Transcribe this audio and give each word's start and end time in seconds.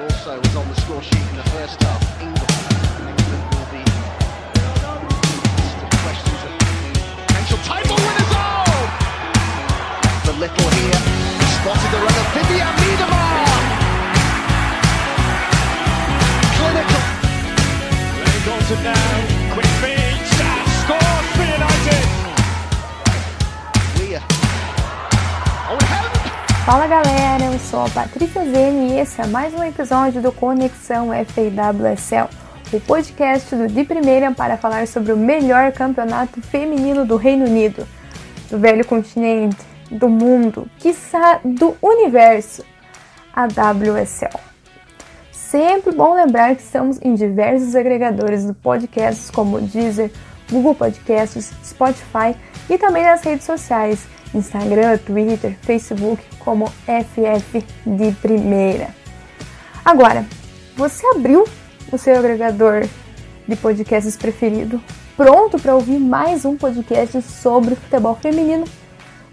Also 0.00 0.40
was 0.40 0.56
on 0.56 0.68
the 0.68 0.74
score 0.80 1.00
sheet 1.02 1.20
in 1.20 1.36
the 1.36 1.44
first 1.50 1.80
half. 1.80 2.02
England, 2.20 2.50
England 2.98 3.44
will 3.54 3.68
be 3.70 3.78
questions 6.02 6.40
of 6.42 6.50
potential 7.28 7.58
title 7.62 7.94
winners. 7.94 8.32
Oh! 8.34 8.74
The 10.26 10.32
little 10.32 10.68
here 10.74 10.98
spotted 11.62 11.90
the 11.94 12.00
runner 12.02 12.26
Vivian 12.34 12.74
Miedemar. 12.82 13.46
Clinical. 16.58 17.02
Ray 18.18 18.38
Dalton 18.44 18.82
now, 18.82 19.54
quick 19.54 19.93
Fala 26.64 26.86
galera, 26.86 27.44
eu 27.44 27.58
sou 27.58 27.84
a 27.84 27.90
Patrícia 27.90 28.42
Zene 28.42 28.92
e 28.92 28.98
esse 28.98 29.20
é 29.20 29.26
mais 29.26 29.52
um 29.52 29.62
episódio 29.62 30.22
do 30.22 30.32
Conexão 30.32 31.08
FAWSL, 31.08 32.30
o 32.72 32.80
podcast 32.80 33.54
do 33.54 33.68
De 33.68 33.84
Primeira 33.84 34.32
para 34.32 34.56
falar 34.56 34.88
sobre 34.88 35.12
o 35.12 35.16
melhor 35.16 35.72
campeonato 35.72 36.40
feminino 36.40 37.04
do 37.04 37.16
Reino 37.16 37.44
Unido, 37.44 37.86
do 38.50 38.58
velho 38.58 38.82
continente, 38.86 39.58
do 39.90 40.08
mundo, 40.08 40.66
quiçá 40.78 41.38
do 41.44 41.76
universo, 41.82 42.64
a 43.30 43.44
WSL. 43.44 44.40
Sempre 45.30 45.92
bom 45.92 46.14
lembrar 46.14 46.56
que 46.56 46.62
estamos 46.62 46.98
em 47.02 47.14
diversos 47.14 47.76
agregadores 47.76 48.46
de 48.46 48.54
podcasts 48.54 49.30
como 49.30 49.60
Deezer, 49.60 50.10
Google 50.50 50.74
Podcasts, 50.74 51.52
Spotify 51.62 52.34
e 52.70 52.78
também 52.78 53.04
nas 53.04 53.20
redes 53.20 53.44
sociais, 53.44 54.06
Instagram, 54.34 54.98
Twitter, 54.98 55.56
Facebook, 55.62 56.22
como 56.38 56.66
FF 56.66 57.64
de 57.86 58.12
Primeira. 58.20 58.94
Agora, 59.84 60.26
você 60.76 61.06
abriu 61.08 61.44
o 61.92 61.98
seu 61.98 62.18
agregador 62.18 62.86
de 63.46 63.56
podcasts 63.56 64.16
preferido, 64.16 64.80
pronto 65.16 65.58
para 65.58 65.74
ouvir 65.74 65.98
mais 65.98 66.44
um 66.44 66.56
podcast 66.56 67.22
sobre 67.22 67.76
futebol 67.76 68.14
feminino 68.16 68.64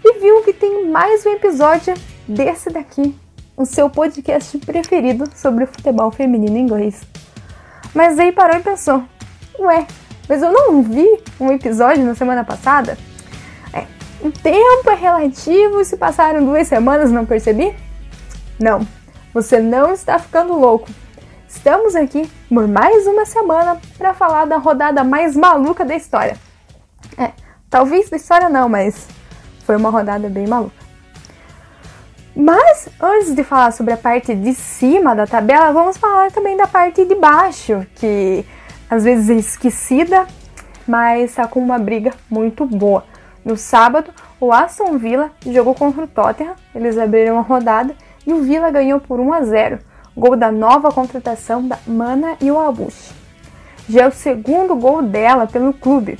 e 0.04 0.20
viu 0.20 0.42
que 0.42 0.52
tem 0.52 0.88
mais 0.88 1.24
um 1.24 1.30
episódio 1.30 1.94
desse 2.26 2.70
daqui, 2.70 3.14
o 3.56 3.64
seu 3.64 3.88
podcast 3.88 4.56
preferido 4.58 5.24
sobre 5.34 5.66
futebol 5.66 6.10
feminino 6.10 6.56
inglês. 6.56 7.02
Mas 7.94 8.18
aí 8.18 8.32
parou 8.32 8.56
e 8.56 8.62
pensou: 8.62 9.02
ué, 9.58 9.86
mas 10.28 10.42
eu 10.42 10.52
não 10.52 10.82
vi 10.82 11.06
um 11.40 11.50
episódio 11.50 12.04
na 12.04 12.14
semana 12.14 12.44
passada? 12.44 12.96
O 14.22 14.30
tempo 14.30 14.88
é 14.88 14.94
relativo 14.94 15.84
se 15.84 15.96
passaram 15.96 16.44
duas 16.44 16.68
semanas 16.68 17.10
não 17.10 17.26
percebi? 17.26 17.74
Não, 18.56 18.86
você 19.34 19.58
não 19.58 19.92
está 19.92 20.16
ficando 20.16 20.52
louco. 20.56 20.88
Estamos 21.48 21.96
aqui 21.96 22.30
por 22.48 22.68
mais 22.68 23.04
uma 23.08 23.26
semana 23.26 23.80
para 23.98 24.14
falar 24.14 24.44
da 24.44 24.58
rodada 24.58 25.02
mais 25.02 25.34
maluca 25.34 25.84
da 25.84 25.96
história. 25.96 26.36
É, 27.18 27.32
talvez 27.68 28.08
da 28.08 28.16
história 28.16 28.48
não, 28.48 28.68
mas 28.68 29.08
foi 29.66 29.74
uma 29.74 29.90
rodada 29.90 30.28
bem 30.28 30.46
maluca. 30.46 30.76
Mas 32.34 32.88
antes 33.00 33.34
de 33.34 33.42
falar 33.42 33.72
sobre 33.72 33.92
a 33.92 33.96
parte 33.96 34.36
de 34.36 34.54
cima 34.54 35.16
da 35.16 35.26
tabela, 35.26 35.72
vamos 35.72 35.96
falar 35.96 36.30
também 36.30 36.56
da 36.56 36.68
parte 36.68 37.04
de 37.04 37.16
baixo, 37.16 37.84
que 37.96 38.46
às 38.88 39.02
vezes 39.02 39.28
é 39.28 39.34
esquecida, 39.34 40.28
mas 40.86 41.30
está 41.30 41.48
com 41.48 41.58
uma 41.58 41.78
briga 41.80 42.12
muito 42.30 42.64
boa. 42.64 43.04
No 43.44 43.56
sábado, 43.56 44.10
o 44.40 44.52
Aston 44.52 44.98
Villa 44.98 45.32
jogou 45.46 45.74
contra 45.74 46.04
o 46.04 46.08
Tottenham, 46.08 46.54
eles 46.74 46.96
abriram 46.96 47.38
a 47.38 47.42
rodada 47.42 47.94
e 48.26 48.32
o 48.32 48.42
Villa 48.42 48.70
ganhou 48.70 49.00
por 49.00 49.18
1 49.18 49.32
a 49.32 49.42
0, 49.42 49.78
gol 50.16 50.36
da 50.36 50.52
nova 50.52 50.92
contratação 50.92 51.66
da 51.66 51.78
Mana 51.86 52.36
Iwabuchi. 52.40 53.12
Já 53.88 54.02
é 54.02 54.08
o 54.08 54.12
segundo 54.12 54.76
gol 54.76 55.02
dela 55.02 55.46
pelo 55.46 55.72
clube. 55.72 56.18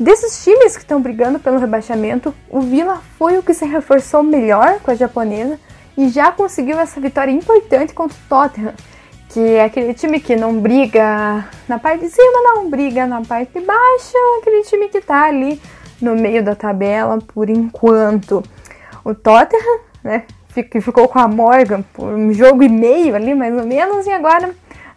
Desses 0.00 0.42
times 0.44 0.76
que 0.76 0.82
estão 0.82 1.02
brigando 1.02 1.38
pelo 1.38 1.58
rebaixamento, 1.58 2.34
o 2.48 2.60
Villa 2.60 3.02
foi 3.18 3.36
o 3.36 3.42
que 3.42 3.52
se 3.52 3.66
reforçou 3.66 4.22
melhor 4.22 4.80
com 4.80 4.90
a 4.90 4.94
japonesa 4.94 5.58
e 5.96 6.08
já 6.08 6.30
conseguiu 6.30 6.78
essa 6.78 7.00
vitória 7.00 7.32
importante 7.32 7.92
contra 7.92 8.16
o 8.16 8.28
Tottenham, 8.28 8.74
que 9.28 9.40
é 9.40 9.64
aquele 9.64 9.92
time 9.92 10.20
que 10.20 10.36
não 10.36 10.58
briga 10.58 11.44
na 11.68 11.78
parte 11.78 12.04
de 12.04 12.10
cima, 12.10 12.54
não 12.54 12.70
briga 12.70 13.06
na 13.06 13.20
parte 13.22 13.58
de 13.58 13.66
baixo, 13.66 14.16
aquele 14.40 14.62
time 14.62 14.88
que 14.88 15.00
tá 15.00 15.24
ali 15.24 15.60
no 16.00 16.14
meio 16.14 16.42
da 16.42 16.54
tabela 16.54 17.18
por 17.34 17.48
enquanto. 17.50 18.42
O 19.04 19.14
Tottenham, 19.14 19.80
né, 20.02 20.24
que 20.70 20.80
ficou 20.80 21.08
com 21.08 21.18
a 21.18 21.28
Morgan 21.28 21.82
por 21.92 22.08
um 22.08 22.32
jogo 22.32 22.62
e 22.62 22.68
meio 22.68 23.14
ali, 23.14 23.34
mais 23.34 23.56
ou 23.56 23.64
menos, 23.64 24.06
e 24.06 24.10
agora 24.10 24.50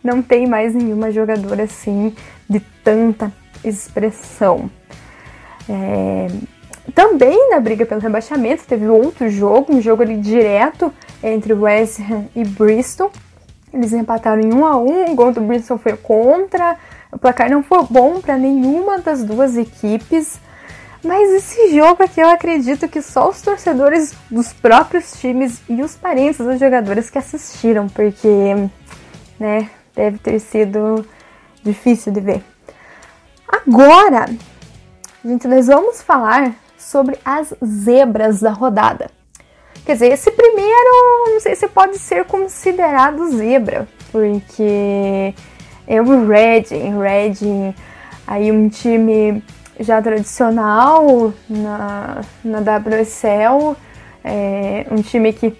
não 0.03 0.21
tem 0.21 0.47
mais 0.47 0.73
nenhuma 0.73 1.11
jogadora 1.11 1.63
assim 1.63 2.15
de 2.49 2.59
tanta 2.83 3.31
expressão. 3.63 4.69
É... 5.69 6.27
Também 6.95 7.49
na 7.51 7.59
briga 7.59 7.85
pelo 7.85 8.01
rebaixamento 8.01 8.63
teve 8.65 8.87
outro 8.87 9.29
jogo, 9.29 9.73
um 9.73 9.81
jogo 9.81 10.01
ali 10.01 10.17
direto 10.17 10.91
entre 11.23 11.53
West 11.53 11.99
Ham 11.99 12.25
e 12.35 12.43
Bristol. 12.43 13.11
Eles 13.71 13.93
empataram 13.93 14.41
em 14.41 14.51
1 14.51 14.65
a 14.65 14.77
1 14.77 15.11
o 15.11 15.15
gol 15.15 15.31
do 15.31 15.41
Bristol 15.41 15.77
foi 15.77 15.95
contra. 15.95 16.77
O 17.11 17.19
placar 17.19 17.49
não 17.49 17.61
foi 17.61 17.85
bom 17.89 18.19
para 18.19 18.37
nenhuma 18.37 18.99
das 18.99 19.23
duas 19.23 19.55
equipes. 19.55 20.39
Mas 21.03 21.31
esse 21.31 21.75
jogo 21.75 22.03
aqui 22.03 22.21
eu 22.21 22.29
acredito 22.29 22.87
que 22.87 23.01
só 23.01 23.29
os 23.29 23.41
torcedores 23.41 24.13
dos 24.29 24.53
próprios 24.53 25.19
times 25.19 25.59
e 25.67 25.81
os 25.81 25.95
parentes 25.95 26.37
dos 26.37 26.59
jogadores 26.59 27.09
que 27.09 27.17
assistiram, 27.17 27.87
porque, 27.89 28.69
né, 29.39 29.69
deve 29.95 30.19
ter 30.19 30.39
sido 30.39 31.05
difícil 31.63 32.13
de 32.13 32.21
ver. 32.21 32.43
Agora, 33.47 34.25
gente, 35.25 35.47
nós 35.47 35.67
vamos 35.67 36.01
falar 36.03 36.53
sobre 36.77 37.17
as 37.25 37.53
zebras 37.65 38.39
da 38.39 38.51
rodada. 38.51 39.09
Quer 39.85 39.93
dizer, 39.93 40.11
esse 40.11 40.29
primeiro, 40.29 41.31
não 41.31 41.39
sei 41.39 41.55
se 41.55 41.67
pode 41.67 41.97
ser 41.97 42.25
considerado 42.25 43.31
zebra, 43.31 43.87
porque 44.11 45.33
é 45.87 45.99
o 45.99 46.27
Reading, 46.27 46.99
Reading, 46.99 47.75
aí 48.27 48.51
um 48.51 48.69
time 48.69 49.43
já 49.79 50.01
tradicional 50.01 51.33
na, 51.49 52.21
na 52.43 52.59
WSL, 52.59 53.75
é 54.23 54.85
um 54.91 55.01
time 55.01 55.33
que 55.33 55.55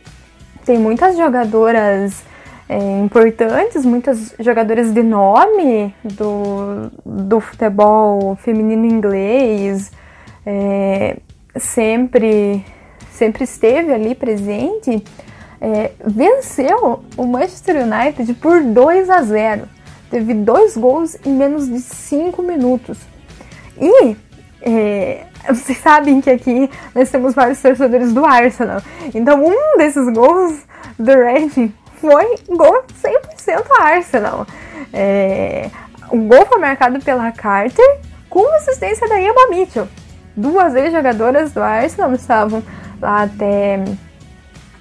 tem 0.66 0.78
muitas 0.78 1.18
jogadoras 1.18 2.24
é, 2.70 3.00
importantes, 3.02 3.86
muitas 3.86 4.34
jogadoras 4.40 4.94
de 4.94 5.04
nome 5.04 5.94
do, 6.04 6.92
do 7.06 7.40
futebol 7.40 8.36
feminino 8.38 8.86
inglês, 8.86 9.92
é, 10.46 11.18
sempre, 11.58 12.64
sempre 13.12 13.44
esteve 13.44 13.92
ali 13.92 14.16
presente, 14.16 15.04
é, 15.60 15.92
venceu 16.06 17.04
o 17.18 17.26
Manchester 17.26 17.86
United 17.86 18.34
por 18.36 18.64
2 18.64 19.10
a 19.10 19.22
0. 19.22 19.68
Teve 20.10 20.34
dois 20.34 20.76
gols 20.76 21.18
em 21.26 21.34
menos 21.34 21.68
de 21.68 21.80
5 21.80 22.42
minutos. 22.42 22.98
E 23.80 24.16
é, 24.62 25.26
vocês 25.48 25.78
sabem 25.80 26.22
que 26.22 26.30
aqui 26.30 26.70
nós 26.94 27.10
temos 27.10 27.34
vários 27.34 27.62
torcedores 27.62 28.14
do 28.14 28.26
Arsenal. 28.26 28.82
Então 29.14 29.44
um 29.44 29.78
desses 29.78 30.12
gols 30.14 30.66
do 30.98 31.12
Reading 31.12 31.74
foi 31.96 32.36
gol 32.48 32.84
100% 33.04 33.64
Arsenal. 33.80 34.46
É, 34.94 35.70
o 36.10 36.18
gol 36.18 36.46
foi 36.46 36.60
marcado 36.60 37.00
pela 37.00 37.32
Carter 37.32 38.00
com 38.30 38.48
assistência 38.56 39.08
da 39.08 39.20
Emma 39.20 39.50
Mitchell. 39.50 39.88
Duas 40.36 40.76
ex-jogadoras 40.76 41.52
do 41.54 41.62
Arsenal 41.62 42.14
estavam 42.14 42.64
lá 43.02 43.24
até, 43.24 43.84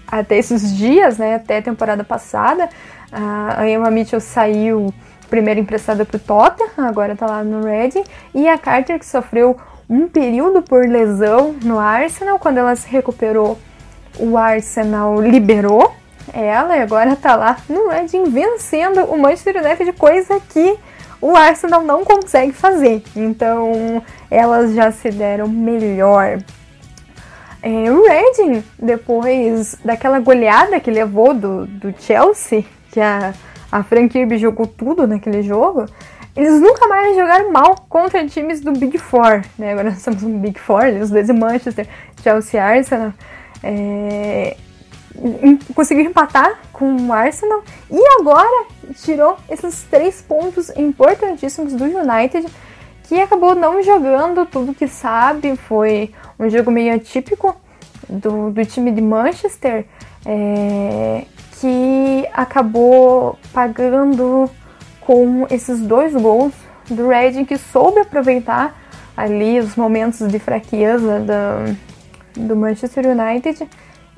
até 0.07 0.39
esses 0.39 0.77
dias, 0.77 1.19
né, 1.19 1.37
até 1.37 1.59
a 1.59 1.63
temporada 1.63 2.05
passada. 2.05 2.69
A 3.13 3.69
Emma 3.69 3.91
Mitchell 3.91 4.21
saiu 4.21 4.95
primeiro 5.31 5.61
emprestada 5.61 6.05
para 6.05 6.17
o 6.17 6.21
Tottenham, 6.21 6.87
agora 6.87 7.15
está 7.15 7.27
lá 7.27 7.43
no 7.43 7.65
Reading. 7.65 8.05
E 8.35 8.49
a 8.49 8.59
Carter, 8.59 8.99
que 8.99 9.07
sofreu 9.07 9.57
um 9.89 10.09
período 10.09 10.61
por 10.61 10.87
lesão 10.87 11.55
no 11.65 11.79
Arsenal, 11.79 12.39
quando 12.39 12.59
ela 12.59 12.77
se 12.77 12.89
recuperou, 12.89 13.59
o 14.19 14.37
Arsenal 14.37 15.21
liberou 15.23 15.95
ela 16.33 16.77
e 16.77 16.83
agora 16.83 17.17
tá 17.17 17.35
lá 17.35 17.57
no 17.69 17.89
Reading 17.89 18.25
vencendo 18.25 19.05
o 19.05 19.19
Manchester 19.19 19.57
United, 19.57 19.93
coisa 19.95 20.41
que 20.49 20.77
o 21.21 21.37
Arsenal 21.37 21.83
não 21.83 22.05
consegue 22.05 22.53
fazer. 22.53 23.03
Então 23.17 24.03
elas 24.31 24.75
já 24.75 24.91
se 24.91 25.11
deram 25.11 25.49
melhor. 25.49 26.39
É, 27.63 27.91
o 27.91 28.07
Reading, 28.07 28.65
depois 28.79 29.77
daquela 29.85 30.19
goleada 30.19 30.81
que 30.81 30.91
levou 30.91 31.35
do, 31.35 31.67
do 31.67 31.95
Chelsea, 32.01 32.65
que 32.91 33.01
a, 33.01 33.35
a 33.71 33.83
Frank 33.83 34.09
Kirby 34.09 34.39
jogou 34.39 34.67
tudo 34.67 35.07
naquele 35.07 35.43
jogo, 35.43 35.87
eles 36.37 36.61
nunca 36.61 36.87
mais 36.87 37.17
jogaram 37.17 37.53
mal 37.53 37.75
contra 37.89 38.27
times 38.27 38.61
do 38.61 38.73
Big 38.73 38.99
Four. 38.99 39.43
Né? 39.59 39.73
Agora 39.73 39.91
nós 39.91 40.03
somos 40.03 40.23
um 40.23 40.39
Big 40.39 40.59
Four, 40.59 40.85
os 41.01 41.11
dois 41.11 41.29
Manchester, 41.29 41.87
Chelsea 42.23 42.61
e 42.61 42.63
Arsenal. 42.63 43.13
É, 43.63 44.57
conseguiu 45.75 46.05
empatar 46.05 46.61
com 46.73 46.97
o 46.97 47.13
Arsenal 47.13 47.63
e 47.91 48.01
agora 48.21 48.67
tirou 49.03 49.37
esses 49.51 49.83
três 49.91 50.23
pontos 50.23 50.71
importantíssimos 50.77 51.75
do 51.75 51.85
United, 51.85 52.47
que 53.05 53.21
acabou 53.21 53.55
não 53.55 53.83
jogando 53.83 54.47
tudo 54.47 54.75
que 54.75 54.87
sabe, 54.87 55.57
foi 55.57 56.13
um 56.39 56.49
jogo 56.49 56.71
meio 56.71 56.95
atípico 56.95 57.57
do, 58.09 58.51
do 58.51 58.65
time 58.65 58.93
de 58.93 59.03
Manchester, 59.03 59.85
é, 60.25 61.25
que 61.61 62.27
acabou 62.33 63.39
pagando 63.53 64.51
com 65.01 65.47
esses 65.51 65.81
dois 65.81 66.15
gols 66.15 66.55
do 66.89 67.09
Reading, 67.09 67.45
que 67.45 67.59
soube 67.59 68.01
aproveitar 68.01 68.75
ali 69.17 69.59
os 69.59 69.77
momentos 69.77 70.27
de 70.27 70.39
fraqueza 70.39 71.21
do, 71.21 72.47
do 72.47 72.57
Manchester 72.57 73.05
United 73.07 73.69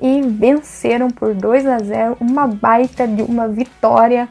e 0.01 0.23
venceram 0.23 1.09
por 1.09 1.35
2 1.35 1.67
a 1.67 1.79
0, 1.79 2.17
uma 2.21 2.47
baita 2.47 3.07
de 3.07 3.23
uma 3.23 3.49
vitória 3.49 4.29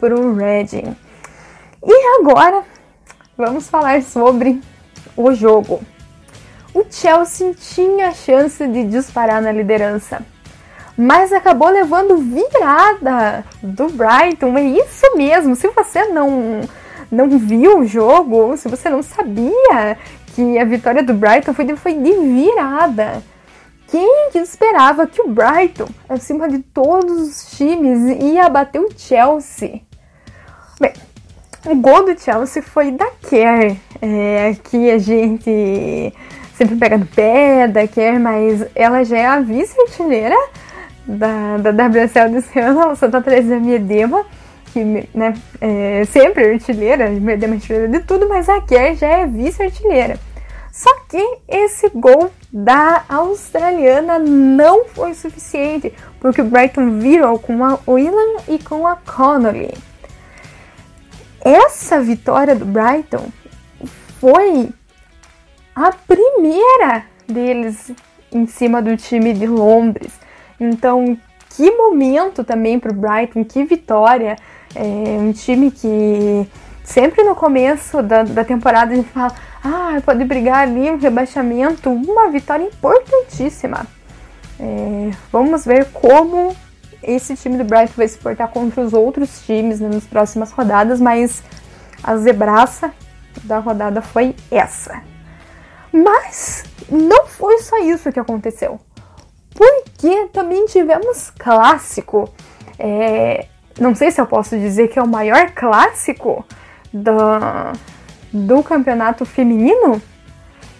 para 0.00 0.14
o 0.14 0.34
Reading. 0.34 0.96
E 1.84 2.20
agora 2.20 2.62
vamos 3.36 3.68
falar 3.68 4.02
sobre 4.02 4.60
o 5.16 5.32
jogo. 5.34 5.80
O 6.74 6.84
Chelsea 6.90 7.54
tinha 7.54 8.08
a 8.08 8.12
chance 8.12 8.66
de 8.66 8.84
disparar 8.84 9.40
na 9.40 9.52
liderança, 9.52 10.20
mas 10.96 11.32
acabou 11.32 11.68
levando 11.68 12.16
virada 12.16 13.44
do 13.62 13.88
Brighton. 13.88 14.56
É 14.56 14.62
isso 14.62 15.16
mesmo. 15.16 15.54
Se 15.54 15.68
você 15.68 16.06
não 16.06 16.62
não 17.10 17.28
viu 17.38 17.80
o 17.80 17.86
jogo, 17.86 18.56
se 18.56 18.68
você 18.68 18.88
não 18.88 19.02
sabia 19.02 19.96
que 20.34 20.58
a 20.58 20.64
vitória 20.64 21.02
do 21.02 21.14
Brighton 21.14 21.54
foi 21.54 21.64
de, 21.64 21.76
foi 21.76 21.94
de 21.94 22.12
virada. 22.12 23.22
Quem 23.88 24.30
que 24.32 24.38
esperava 24.38 25.06
que 25.06 25.22
o 25.22 25.28
Brighton, 25.28 25.86
acima 26.08 26.48
de 26.48 26.58
todos 26.58 27.28
os 27.28 27.56
times, 27.56 28.20
ia 28.20 28.48
bater 28.48 28.80
o 28.80 28.88
Chelsea? 28.96 29.82
Bem, 30.80 30.92
o 31.64 31.76
gol 31.76 32.04
do 32.04 32.20
Chelsea 32.20 32.62
foi 32.62 32.90
da 32.90 33.06
Kerr, 33.28 33.76
é, 34.02 34.56
que 34.64 34.90
a 34.90 34.98
gente 34.98 36.12
sempre 36.54 36.76
pega 36.76 36.98
no 36.98 37.06
pé 37.06 37.68
da 37.68 37.86
Kerr, 37.86 38.18
mas 38.18 38.66
ela 38.74 39.04
já 39.04 39.18
é 39.18 39.26
a 39.26 39.40
vice-artilheira 39.40 40.36
da, 41.06 41.58
da 41.58 41.86
WSL 41.86 42.30
desse 42.30 42.58
ano, 42.58 42.80
ela 42.80 42.96
só 42.96 43.08
tá 43.08 43.18
atrás 43.18 43.46
da 43.46 43.58
Miedema, 43.58 44.24
que 44.72 44.82
né, 45.14 45.34
é 45.60 46.04
sempre 46.06 46.52
artilheira, 46.52 47.08
Miedema 47.08 47.54
é 47.54 47.56
artilheira 47.56 47.88
de 47.88 48.00
tudo, 48.00 48.28
mas 48.28 48.48
a 48.48 48.60
Kerr 48.60 48.96
já 48.96 49.06
é 49.06 49.26
vice-artilheira. 49.26 50.18
Só 50.72 50.94
que 51.08 51.38
esse 51.48 51.88
gol 51.88 52.30
da 52.52 53.04
australiana 53.08 54.18
não 54.18 54.84
foi 54.84 55.14
suficiente, 55.14 55.92
porque 56.20 56.42
o 56.42 56.44
Brighton 56.44 56.98
virou 56.98 57.38
com 57.38 57.64
a 57.64 57.78
Whelan 57.86 58.42
e 58.46 58.58
com 58.58 58.86
a 58.86 58.96
Connolly. 58.96 59.72
Essa 61.42 62.00
vitória 62.00 62.54
do 62.54 62.66
Brighton 62.66 63.26
foi 64.20 64.68
a 65.74 65.92
primeira 65.92 67.04
deles 67.26 67.92
em 68.30 68.46
cima 68.46 68.82
do 68.82 68.96
time 68.96 69.32
de 69.32 69.46
Londres. 69.46 70.25
Então, 70.60 71.16
que 71.50 71.70
momento 71.70 72.44
também 72.44 72.78
para 72.78 72.92
o 72.92 72.94
Brighton, 72.94 73.44
que 73.44 73.64
vitória! 73.64 74.36
É 74.74 75.18
um 75.18 75.32
time 75.32 75.70
que 75.70 76.46
sempre 76.84 77.24
no 77.24 77.34
começo 77.34 78.02
da, 78.02 78.22
da 78.22 78.44
temporada 78.44 78.92
a 78.92 78.96
gente 78.96 79.08
fala 79.08 79.32
ah, 79.64 80.00
pode 80.04 80.24
brigar 80.24 80.60
ali 80.60 80.90
um 80.90 80.96
rebaixamento, 80.96 81.90
uma 81.90 82.30
vitória 82.30 82.64
importantíssima. 82.64 83.86
É, 84.60 85.10
vamos 85.32 85.64
ver 85.64 85.86
como 85.92 86.54
esse 87.02 87.34
time 87.36 87.58
do 87.58 87.64
Brighton 87.64 87.94
vai 87.96 88.08
se 88.08 88.16
portar 88.18 88.48
contra 88.48 88.80
os 88.80 88.92
outros 88.92 89.44
times 89.44 89.80
né, 89.80 89.88
nas 89.88 90.04
próximas 90.04 90.52
rodadas, 90.52 91.00
mas 91.00 91.42
a 92.02 92.16
zebraça 92.16 92.92
da 93.42 93.58
rodada 93.58 94.00
foi 94.00 94.34
essa. 94.50 95.02
Mas 95.92 96.64
não 96.90 97.26
foi 97.26 97.58
só 97.58 97.78
isso 97.78 98.12
que 98.12 98.20
aconteceu, 98.20 98.80
porque 99.56 100.26
também 100.32 100.66
tivemos 100.66 101.30
clássico. 101.30 102.32
É, 102.78 103.46
não 103.78 103.94
sei 103.94 104.10
se 104.10 104.20
eu 104.20 104.26
posso 104.26 104.56
dizer 104.58 104.88
que 104.88 104.98
é 104.98 105.02
o 105.02 105.08
maior 105.08 105.50
clássico 105.50 106.44
da, 106.92 107.72
do 108.32 108.62
campeonato 108.62 109.24
feminino 109.24 110.00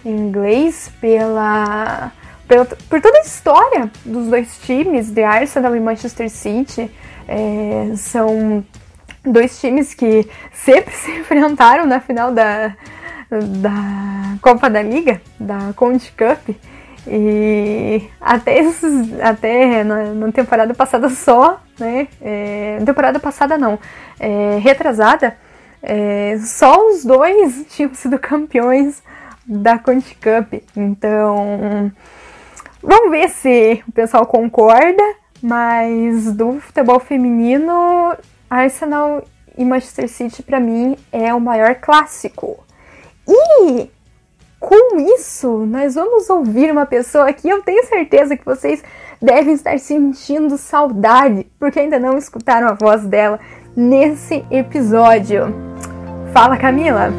inglês 0.05 0.91
pela, 1.01 2.11
pela 2.47 2.65
por 2.65 3.01
toda 3.01 3.17
a 3.17 3.21
história 3.21 3.91
dos 4.05 4.27
dois 4.27 4.57
times 4.59 5.11
de 5.11 5.23
Arsenal 5.23 5.75
e 5.75 5.79
Manchester 5.79 6.29
City 6.29 6.89
é, 7.27 7.91
são 7.95 8.63
dois 9.23 9.59
times 9.59 9.93
que 9.93 10.27
sempre 10.53 10.93
se 10.93 11.11
enfrentaram 11.11 11.85
na 11.85 11.99
final 11.99 12.31
da, 12.31 12.75
da 13.29 14.37
Copa 14.41 14.69
da 14.69 14.81
Liga, 14.81 15.21
da 15.39 15.73
Conte 15.75 16.11
Cup. 16.13 16.55
E 17.07 18.09
até, 18.19 18.59
até 19.21 19.83
na, 19.83 20.31
temporada 20.31 20.73
passada 20.73 21.09
só, 21.09 21.61
né? 21.79 22.07
É, 22.21 22.79
temporada 22.85 23.19
passada 23.19 23.57
não, 23.57 23.79
é, 24.19 24.57
retrasada, 24.59 25.37
é, 25.81 26.37
só 26.39 26.89
os 26.89 27.05
dois 27.05 27.65
tinham 27.71 27.93
sido 27.93 28.19
campeões 28.19 29.01
da 29.45 29.79
Conti 29.79 30.15
Cup. 30.15 30.61
Então, 30.75 31.91
vamos 32.83 33.11
ver 33.11 33.29
se 33.29 33.83
o 33.87 33.91
pessoal 33.91 34.25
concorda. 34.25 35.03
Mas 35.41 36.33
do 36.33 36.59
futebol 36.59 36.99
feminino, 36.99 38.17
Arsenal 38.49 39.23
e 39.57 39.63
Manchester 39.63 40.09
City 40.09 40.41
para 40.41 40.59
mim 40.59 40.97
é 41.11 41.33
o 41.33 41.39
maior 41.39 41.75
clássico. 41.75 42.57
E 43.27 43.89
com 44.59 44.99
isso, 44.99 45.65
nós 45.65 45.95
vamos 45.95 46.29
ouvir 46.29 46.71
uma 46.71 46.85
pessoa 46.85 47.31
que 47.31 47.47
eu 47.47 47.61
tenho 47.61 47.85
certeza 47.85 48.35
que 48.35 48.45
vocês 48.45 48.83
devem 49.21 49.53
estar 49.53 49.77
sentindo 49.79 50.57
saudade, 50.57 51.45
porque 51.59 51.79
ainda 51.79 51.99
não 51.99 52.17
escutaram 52.17 52.67
a 52.67 52.73
voz 52.73 53.05
dela 53.05 53.39
nesse 53.75 54.43
episódio. 54.49 55.53
Fala, 56.33 56.57
Camila! 56.57 57.11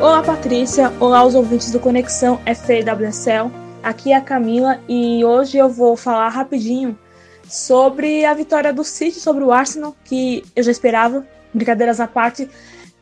Olá, 0.00 0.22
Patrícia. 0.22 0.92
Olá, 1.00 1.24
os 1.24 1.34
ouvintes 1.34 1.70
do 1.70 1.80
Conexão 1.80 2.38
FAWSL. 2.44 3.63
Aqui 3.84 4.12
é 4.12 4.16
a 4.16 4.20
Camila 4.22 4.80
e 4.88 5.22
hoje 5.22 5.58
eu 5.58 5.68
vou 5.68 5.94
falar 5.94 6.30
rapidinho 6.30 6.98
sobre 7.46 8.24
a 8.24 8.32
vitória 8.32 8.72
do 8.72 8.82
City 8.82 9.20
sobre 9.20 9.44
o 9.44 9.52
Arsenal, 9.52 9.94
que 10.06 10.42
eu 10.56 10.62
já 10.62 10.70
esperava, 10.70 11.26
brincadeiras 11.52 12.00
à 12.00 12.06
parte, 12.06 12.48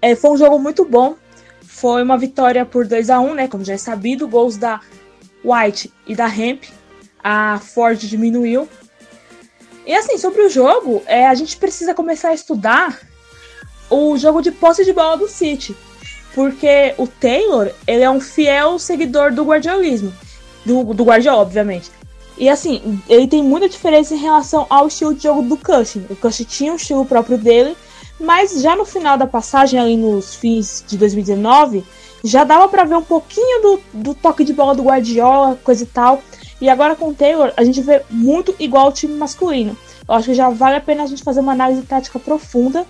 é, 0.03 0.17
foi 0.17 0.33
um 0.33 0.37
jogo 0.37 0.59
muito 0.59 0.85
bom. 0.85 1.15
Foi 1.63 2.03
uma 2.03 2.19
vitória 2.19 2.67
por 2.67 2.85
2 2.85 3.11
a 3.11 3.21
1 3.21 3.35
né? 3.35 3.47
Como 3.47 3.65
já 3.65 3.75
é 3.75 3.77
sabido, 3.77 4.27
gols 4.27 4.57
da 4.57 4.81
White 5.45 5.93
e 6.05 6.17
da 6.17 6.27
Hemp. 6.27 6.65
A 7.23 7.61
Ford 7.61 7.97
diminuiu. 8.01 8.69
E 9.87 9.95
assim, 9.95 10.19
sobre 10.19 10.43
o 10.43 10.51
jogo, 10.51 11.01
é, 11.07 11.29
a 11.29 11.35
gente 11.35 11.59
precisa 11.59 11.95
começar 11.95 12.31
a 12.31 12.35
estudar 12.35 13.01
o 13.89 14.19
jogo 14.19 14.43
de 14.43 14.51
posse 14.51 14.85
de 14.85 14.93
bola 14.93 15.17
do 15.17 15.29
City. 15.29 15.77
Porque 16.35 16.93
o 16.99 17.07
Taylor, 17.07 17.71
ele 17.87 18.03
é 18.03 18.11
um 18.11 18.21
fiel 18.21 18.81
seguidor 18.81 19.33
do 19.33 19.45
guardiolismo. 19.45 20.13
Do, 20.65 20.95
do 20.95 21.05
Guardiola, 21.05 21.43
obviamente. 21.43 21.91
E 22.39 22.49
assim, 22.49 23.01
ele 23.09 23.27
tem 23.27 23.43
muita 23.43 23.69
diferença 23.69 24.15
em 24.15 24.19
relação 24.19 24.67
ao 24.71 24.87
estilo 24.87 25.15
de 25.15 25.23
jogo 25.23 25.43
do 25.43 25.57
Cushing. 25.57 26.07
O 26.09 26.17
Cushing 26.17 26.45
tinha 26.45 26.73
um 26.73 26.77
estilo 26.77 27.05
próprio 27.05 27.37
dele, 27.37 27.77
mas 28.19 28.61
já 28.63 28.75
no 28.75 28.85
final 28.85 29.19
da 29.19 29.27
passagem, 29.27 29.79
ali 29.79 29.97
nos 29.97 30.35
fins 30.35 30.85
de 30.87 30.97
2019, 30.97 31.85
já 32.25 32.45
dava 32.45 32.69
para 32.69 32.85
ver 32.85 32.97
um 32.97 33.03
pouquinho 33.03 33.63
do, 33.63 33.81
do 33.93 34.15
toque 34.15 34.45
de 34.45 34.53
bola 34.53 34.75
do 34.75 34.83
Guardiola, 34.83 35.59
coisa 35.63 35.83
e 35.83 35.87
tal. 35.87 36.23
E 36.61 36.69
agora 36.69 36.95
com 36.95 37.09
o 37.09 37.15
Taylor, 37.15 37.53
a 37.57 37.65
gente 37.65 37.81
vê 37.81 38.03
muito 38.09 38.55
igual 38.59 38.87
ao 38.87 38.93
time 38.93 39.15
masculino. 39.15 39.77
Eu 40.09 40.15
acho 40.15 40.27
que 40.27 40.35
já 40.35 40.49
vale 40.49 40.77
a 40.77 40.81
pena 40.81 41.03
a 41.03 41.07
gente 41.07 41.23
fazer 41.23 41.41
uma 41.41 41.53
análise 41.53 41.83
tática 41.83 42.19
profunda, 42.19 42.87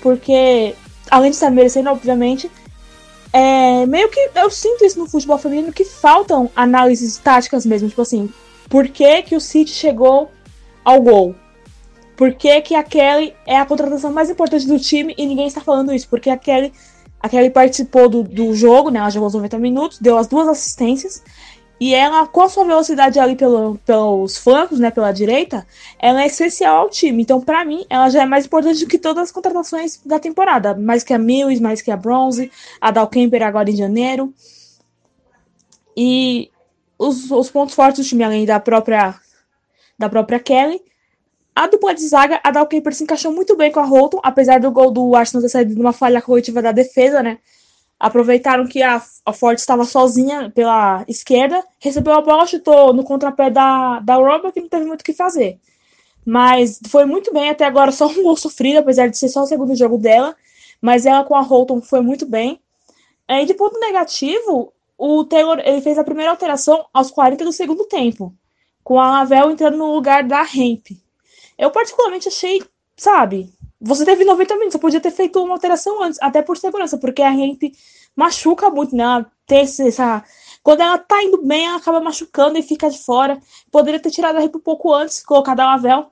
porque, 0.00 0.74
além 1.10 1.30
de 1.30 1.36
estar 1.36 1.50
merecendo, 1.50 1.90
obviamente, 1.90 2.50
é 3.38 3.84
meio 3.84 4.08
que 4.08 4.30
eu 4.34 4.50
sinto 4.50 4.82
isso 4.82 4.98
no 4.98 5.06
futebol 5.06 5.36
feminino 5.36 5.70
que 5.70 5.84
faltam 5.84 6.50
análises 6.56 7.18
táticas 7.18 7.66
mesmo. 7.66 7.86
Tipo 7.86 8.00
assim, 8.00 8.32
por 8.66 8.88
que, 8.88 9.22
que 9.24 9.36
o 9.36 9.40
City 9.40 9.72
chegou 9.72 10.30
ao 10.82 11.02
gol? 11.02 11.34
Por 12.16 12.32
que, 12.32 12.62
que 12.62 12.74
a 12.74 12.82
Kelly 12.82 13.34
é 13.46 13.58
a 13.58 13.66
contratação 13.66 14.10
mais 14.10 14.30
importante 14.30 14.66
do 14.66 14.78
time 14.80 15.14
e 15.18 15.26
ninguém 15.26 15.46
está 15.46 15.60
falando 15.60 15.92
isso? 15.92 16.08
Porque 16.08 16.30
a 16.30 16.36
Kelly, 16.38 16.72
a 17.20 17.28
Kelly 17.28 17.50
participou 17.50 18.08
do, 18.08 18.22
do 18.22 18.54
jogo, 18.54 18.88
né? 18.88 19.00
Ela 19.00 19.10
jogou 19.10 19.26
os 19.26 19.34
90 19.34 19.58
minutos, 19.58 19.98
deu 19.98 20.16
as 20.16 20.26
duas 20.26 20.48
assistências 20.48 21.22
E 21.78 21.94
ela, 21.94 22.26
com 22.26 22.40
a 22.40 22.48
sua 22.48 22.64
velocidade 22.64 23.18
ali 23.18 23.36
pelo, 23.36 23.76
pelos 23.84 24.38
flancos, 24.38 24.78
né, 24.78 24.90
pela 24.90 25.12
direita, 25.12 25.66
ela 25.98 26.22
é 26.22 26.26
essencial 26.26 26.78
ao 26.78 26.90
time. 26.90 27.22
Então, 27.22 27.40
para 27.40 27.64
mim, 27.64 27.84
ela 27.90 28.08
já 28.08 28.22
é 28.22 28.26
mais 28.26 28.46
importante 28.46 28.80
do 28.80 28.88
que 28.88 28.98
todas 28.98 29.24
as 29.24 29.32
contratações 29.32 30.00
da 30.04 30.18
temporada. 30.18 30.74
Mais 30.74 31.04
que 31.04 31.12
a 31.12 31.18
Mills, 31.18 31.62
mais 31.62 31.82
que 31.82 31.90
a 31.90 31.96
Bronze, 31.96 32.50
a 32.80 32.90
Dalkemper 32.90 33.42
agora 33.42 33.70
em 33.70 33.76
janeiro. 33.76 34.32
E 35.94 36.50
os, 36.98 37.30
os 37.30 37.50
pontos 37.50 37.74
fortes 37.74 38.02
do 38.02 38.08
time, 38.08 38.24
além 38.24 38.46
da 38.46 38.58
própria, 38.58 39.14
da 39.98 40.08
própria 40.08 40.40
Kelly, 40.40 40.80
a 41.54 41.66
dupla 41.66 41.94
de 41.94 42.06
zaga, 42.06 42.40
a 42.42 42.50
Dalkemper 42.50 42.94
se 42.94 43.04
encaixou 43.04 43.32
muito 43.32 43.56
bem 43.56 43.70
com 43.70 43.80
a 43.80 43.84
Holton, 43.84 44.20
apesar 44.22 44.60
do 44.60 44.70
gol 44.70 44.90
do 44.90 45.14
Arsenal 45.14 45.42
ter 45.42 45.48
saído 45.48 45.74
de 45.74 45.80
uma 45.80 45.92
falha 45.92 46.22
coletiva 46.22 46.62
da 46.62 46.72
defesa, 46.72 47.22
né? 47.22 47.38
Aproveitaram 47.98 48.66
que 48.66 48.82
a, 48.82 49.02
a 49.24 49.32
Ford 49.32 49.58
estava 49.58 49.84
sozinha 49.84 50.50
pela 50.50 51.04
esquerda, 51.08 51.64
recebeu 51.80 52.14
a 52.14 52.20
bola, 52.20 52.46
chutou 52.46 52.92
no 52.92 53.04
contrapé 53.04 53.50
da, 53.50 54.00
da 54.00 54.16
Roba, 54.16 54.52
que 54.52 54.60
não 54.60 54.68
teve 54.68 54.84
muito 54.84 55.00
o 55.00 55.04
que 55.04 55.12
fazer. 55.12 55.58
Mas 56.24 56.80
foi 56.88 57.04
muito 57.04 57.32
bem, 57.32 57.50
até 57.50 57.64
agora 57.64 57.92
só 57.92 58.06
um 58.08 58.22
gol 58.22 58.36
sofrido, 58.36 58.78
apesar 58.78 59.08
de 59.08 59.16
ser 59.16 59.28
só 59.28 59.42
o 59.42 59.46
segundo 59.46 59.74
jogo 59.76 59.96
dela. 59.96 60.34
Mas 60.80 61.06
ela 61.06 61.24
com 61.24 61.34
a 61.34 61.40
Holton 61.40 61.80
foi 61.80 62.00
muito 62.00 62.26
bem. 62.26 62.60
E 63.28 63.44
de 63.44 63.54
ponto 63.54 63.78
negativo, 63.80 64.72
o 64.98 65.24
Taylor 65.24 65.60
ele 65.64 65.80
fez 65.80 65.98
a 65.98 66.04
primeira 66.04 66.30
alteração 66.30 66.86
aos 66.92 67.10
40 67.10 67.44
do 67.44 67.52
segundo 67.52 67.84
tempo, 67.84 68.34
com 68.82 69.00
a 69.00 69.10
Lavelle 69.10 69.52
entrando 69.52 69.76
no 69.76 69.92
lugar 69.92 70.24
da 70.24 70.42
Hemp. 70.42 70.88
Eu 71.58 71.70
particularmente 71.70 72.28
achei, 72.28 72.62
sabe, 72.96 73.52
você 73.80 74.04
teve 74.04 74.24
90 74.24 74.54
minutos, 74.54 74.72
você 74.72 74.78
podia 74.78 75.00
ter 75.00 75.10
feito 75.10 75.42
uma 75.42 75.54
alteração 75.54 76.02
antes, 76.02 76.18
até 76.22 76.42
por 76.42 76.56
segurança, 76.56 76.96
porque 76.96 77.22
a 77.22 77.32
Hemp 77.32 77.62
machuca 78.14 78.70
muito, 78.70 78.96
né? 78.96 79.04
Ela 79.04 79.32
tem 79.46 79.60
essa. 79.60 80.24
Quando 80.62 80.80
ela 80.80 80.98
tá 80.98 81.22
indo 81.22 81.42
bem, 81.42 81.66
ela 81.66 81.76
acaba 81.76 82.00
machucando 82.00 82.58
e 82.58 82.62
fica 82.62 82.88
de 82.90 82.98
fora. 82.98 83.40
Poderia 83.70 84.00
ter 84.00 84.10
tirado 84.10 84.36
a 84.36 84.42
Hemp 84.42 84.56
um 84.56 84.60
pouco 84.60 84.92
antes, 84.92 85.22
colocado 85.22 85.60
a 85.60 85.66
Lavel. 85.66 86.10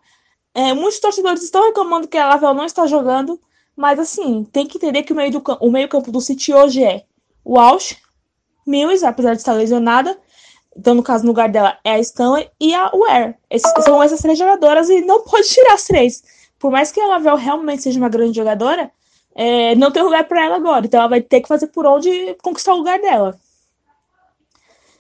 É, 0.55 0.73
muitos 0.75 1.01
torcedores 1.01 1.43
estão 1.43 1.65
reclamando 1.67 2.07
que 2.07 2.19
a 2.19 2.29
Lavel 2.29 2.55
não 2.55 2.65
está 2.65 2.87
jogando, 2.87 3.41
mas 3.75 3.99
assim, 3.99 4.45
tem 4.45 4.67
que 4.67 4.77
entender 4.77 5.03
que 5.03 5.13
o 5.13 5.17
meio, 5.17 5.33
do, 5.33 5.43
o 5.61 5.71
meio 5.71 5.89
campo 5.89 6.13
do 6.13 6.21
City 6.21 6.53
hoje 6.53 6.85
é 6.85 7.05
o 7.45 7.59
Walsh, 7.59 7.97
Mills, 8.67 9.05
apesar 9.05 9.33
de 9.33 9.41
estar 9.41 9.53
lesionada, 9.53 10.17
então 10.77 10.95
no 10.95 11.03
caso 11.03 11.25
no 11.25 11.31
lugar 11.31 11.49
dela 11.49 11.77
é 11.83 11.93
a 11.93 11.99
Stanley 11.99 12.49
e 12.61 12.73
a 12.73 12.91
Ware. 12.91 13.35
Esses, 13.51 13.71
são 13.85 14.03
essas 14.03 14.21
três 14.21 14.39
jogadoras 14.39 14.89
e 14.89 15.01
não 15.01 15.23
pode 15.25 15.49
tirar 15.49 15.75
as 15.75 15.85
três 15.85 16.23
por 16.65 16.73
mais 16.73 16.91
que 16.91 16.99
a 16.99 17.07
Lavelle 17.07 17.37
realmente 17.37 17.83
seja 17.83 17.99
uma 17.99 18.09
grande 18.09 18.37
jogadora, 18.37 18.91
é, 19.35 19.75
não 19.75 19.91
tem 19.91 20.03
lugar 20.03 20.25
para 20.25 20.43
ela 20.43 20.57
agora. 20.57 20.87
Então 20.87 20.99
ela 20.99 21.11
vai 21.11 21.21
ter 21.21 21.43
que 21.43 21.47
fazer 21.47 21.67
por 21.67 21.85
onde 21.85 22.35
conquistar 22.43 22.73
o 22.73 22.79
lugar 22.79 22.99
dela. 22.99 23.39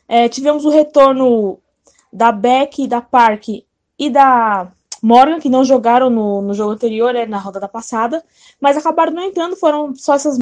É, 0.06 0.28
tivemos 0.28 0.66
o 0.66 0.68
retorno 0.68 1.58
da 2.12 2.30
Beck, 2.30 2.86
da 2.86 3.00
Park 3.00 3.48
e 3.98 4.10
da 4.10 4.68
Morgan, 5.02 5.40
que 5.40 5.48
não 5.48 5.64
jogaram 5.64 6.10
no, 6.10 6.42
no 6.42 6.52
jogo 6.52 6.72
anterior, 6.72 7.14
né, 7.14 7.24
na 7.24 7.38
rodada 7.38 7.66
passada, 7.66 8.22
mas 8.60 8.76
acabaram 8.76 9.14
não 9.14 9.22
entrando, 9.22 9.56
foram 9.56 9.94
só 9.94 10.16
essas. 10.16 10.36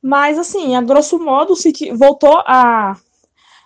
Mas, 0.00 0.38
assim, 0.38 0.76
a 0.76 0.80
grosso 0.80 1.18
modo, 1.18 1.54
o 1.54 1.56
City 1.56 1.90
voltou 1.90 2.44
a, 2.46 2.96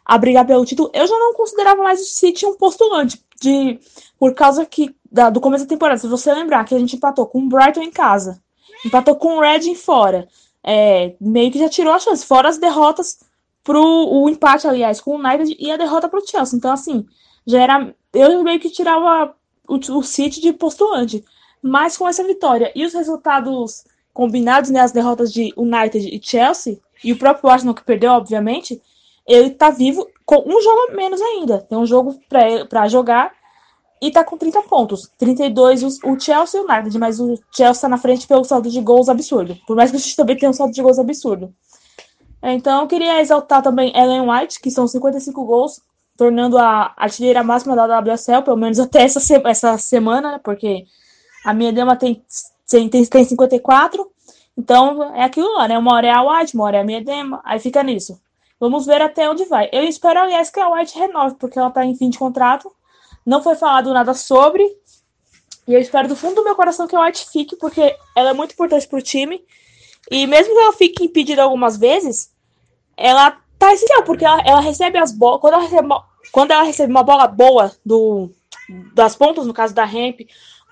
a 0.07 0.17
brigar 0.17 0.47
pelo 0.47 0.65
título. 0.65 0.91
Eu 0.95 1.07
já 1.07 1.19
não 1.19 1.35
considerava 1.35 1.83
mais 1.83 2.01
o 2.01 2.07
City 2.07 2.47
um 2.47 2.57
postulante, 2.57 3.23
de, 3.43 3.79
por 4.23 4.35
causa 4.35 4.65
que 4.65 4.95
da, 5.11 5.31
do 5.31 5.41
começo 5.41 5.65
da 5.65 5.69
temporada, 5.69 5.99
se 5.99 6.07
você 6.07 6.33
lembrar 6.33 6.65
que 6.65 6.77
a 6.77 6.79
gente 6.79 6.95
empatou 6.95 7.27
com 7.27 7.41
o 7.41 7.49
Brighton 7.49 7.83
em 7.83 7.91
casa, 7.91 8.41
empatou 8.87 9.17
com 9.17 9.35
o 9.35 9.41
Reading 9.41 9.75
fora, 9.75 10.29
é, 10.63 11.17
meio 11.21 11.51
que 11.51 11.59
já 11.59 11.69
tirou 11.69 11.93
a 11.93 11.99
chance, 11.99 12.25
fora 12.25 12.49
as 12.49 12.57
derrotas 12.57 13.19
pro 13.65 13.83
o 13.83 14.29
empate, 14.29 14.69
aliás, 14.69 15.01
com 15.01 15.17
o 15.17 15.19
United 15.19 15.57
e 15.59 15.73
a 15.73 15.77
derrota 15.77 16.09
pro 16.09 16.25
Chelsea. 16.25 16.57
Então, 16.57 16.71
assim, 16.71 17.05
já 17.45 17.63
era. 17.63 17.93
Eu 18.15 18.45
meio 18.45 18.61
que 18.61 18.71
tirava 18.71 19.35
o, 19.69 19.75
o 19.75 20.03
City 20.05 20.41
de 20.41 20.53
postulante. 20.53 21.25
Mas 21.61 21.97
com 21.97 22.07
essa 22.07 22.23
vitória 22.23 22.71
e 22.77 22.87
os 22.87 22.95
resultados 22.95 23.83
combinados, 24.15 24.71
né, 24.71 24.83
as 24.83 24.93
derrotas 24.93 25.33
de 25.33 25.53
United 25.57 25.99
e 25.99 26.21
Chelsea, 26.23 26.79
e 27.03 27.13
o 27.13 27.19
próprio 27.19 27.51
Arsenal 27.51 27.75
que 27.75 27.83
perdeu, 27.83 28.13
obviamente, 28.13 28.81
ele 29.27 29.51
tá 29.51 29.71
vivo 29.71 30.09
com 30.25 30.45
um 30.47 30.63
jogo 30.63 30.95
menos 30.95 31.21
ainda. 31.21 31.59
Tem 31.59 31.77
um 31.77 31.87
jogo 31.87 32.17
para 32.29 32.87
jogar 32.87 33.42
e 34.03 34.11
tá 34.11 34.25
com 34.25 34.37
30 34.37 34.63
pontos. 34.63 35.09
32 35.17 35.83
o, 35.85 36.11
o 36.11 36.19
Chelsea 36.19 36.61
e 36.61 36.65
o 36.65 36.69
United, 36.69 36.99
mas 36.99 37.21
o 37.21 37.39
Chelsea 37.53 37.83
tá 37.83 37.89
na 37.89 37.97
frente 37.97 38.27
pelo 38.27 38.43
saldo 38.43 38.69
de 38.69 38.81
gols 38.81 39.09
absurdo. 39.09 39.57
Por 39.65 39.77
mais 39.77 39.93
que 39.93 39.97
a 39.97 40.01
gente 40.01 40.17
também 40.17 40.37
tenha 40.37 40.51
um 40.51 40.53
saldo 40.53 40.75
de 40.75 40.83
gols 40.83 40.99
absurdo. 40.99 41.55
Então, 42.43 42.83
eu 42.83 42.89
queria 42.89 43.21
exaltar 43.21 43.63
também 43.63 43.97
Ellen 43.97 44.29
White, 44.29 44.61
que 44.61 44.73
são 44.73 44.89
55 44.89 45.45
gols, 45.45 45.81
tornando 46.17 46.59
a 46.59 46.93
artilheira 46.97 47.45
máxima 47.45 47.77
da 47.77 48.01
WSL, 48.01 48.43
pelo 48.43 48.57
menos 48.57 48.81
até 48.81 49.03
essa, 49.03 49.21
se 49.21 49.41
essa 49.45 49.79
semana, 49.79 50.33
né? 50.33 50.41
Porque 50.43 50.85
a 51.45 51.55
minha 51.55 51.73
dama 51.73 51.95
tem, 51.95 52.21
tem, 52.69 52.89
tem 52.89 53.05
54. 53.05 54.11
Então, 54.59 55.15
é 55.15 55.23
aquilo 55.23 55.55
lá, 55.55 55.69
né? 55.69 55.79
Uma 55.79 55.95
hora 55.95 56.07
é 56.09 56.11
a 56.11 56.23
White, 56.23 56.57
uma 56.57 56.65
hora 56.65 56.79
é 56.79 56.81
a 56.81 56.85
minha 56.85 57.05
dema, 57.05 57.41
aí 57.45 57.61
fica 57.61 57.81
nisso. 57.85 58.21
Vamos 58.59 58.85
ver 58.85 59.01
até 59.01 59.31
onde 59.31 59.45
vai. 59.45 59.69
Eu 59.73 59.85
espero, 59.85 60.19
aliás, 60.19 60.51
que 60.51 60.59
a 60.59 60.69
White 60.69 60.99
renove, 60.99 61.37
porque 61.37 61.57
ela 61.57 61.71
tá 61.71 61.85
em 61.85 61.95
fim 61.95 62.11
de 62.11 62.19
contrato. 62.19 62.69
Não 63.25 63.43
foi 63.43 63.55
falado 63.55 63.93
nada 63.93 64.15
sobre. 64.15 64.65
E 65.67 65.75
eu 65.75 65.81
espero 65.81 66.09
do 66.09 66.17
fundo 66.17 66.37
do 66.37 66.45
meu 66.45 66.57
coração 66.57 66.89
que 66.89 66.97
a 66.97 67.01
White 67.01 67.31
fique, 67.31 67.57
porque 67.57 67.97
ela 68.17 68.31
é 68.31 68.33
muito 68.33 68.53
importante 68.53 68.89
pro 68.89 69.01
time. 69.01 69.45
E 70.11 70.27
mesmo 70.27 70.53
que 70.53 70.61
ela 70.61 70.73
fique 70.73 71.05
impedida 71.05 71.43
algumas 71.43 71.77
vezes, 71.77 72.33
ela 72.97 73.39
tá 73.59 73.73
essencial, 73.73 74.03
porque 74.03 74.25
ela, 74.25 74.43
ela 74.45 74.61
recebe 74.61 74.99
as 74.99 75.13
bolas. 75.13 75.41
Quando 75.41 75.55
ela 75.55 75.63
recebe, 75.63 75.89
quando 76.33 76.51
ela 76.51 76.63
recebe 76.63 76.91
uma 76.91 77.05
bola 77.05 77.27
boa 77.29 77.73
do, 77.87 78.31
das 78.93 79.15
pontas, 79.15 79.47
no 79.47 79.55
caso 79.55 79.75
da 79.75 79.85
Ramp 79.85 80.21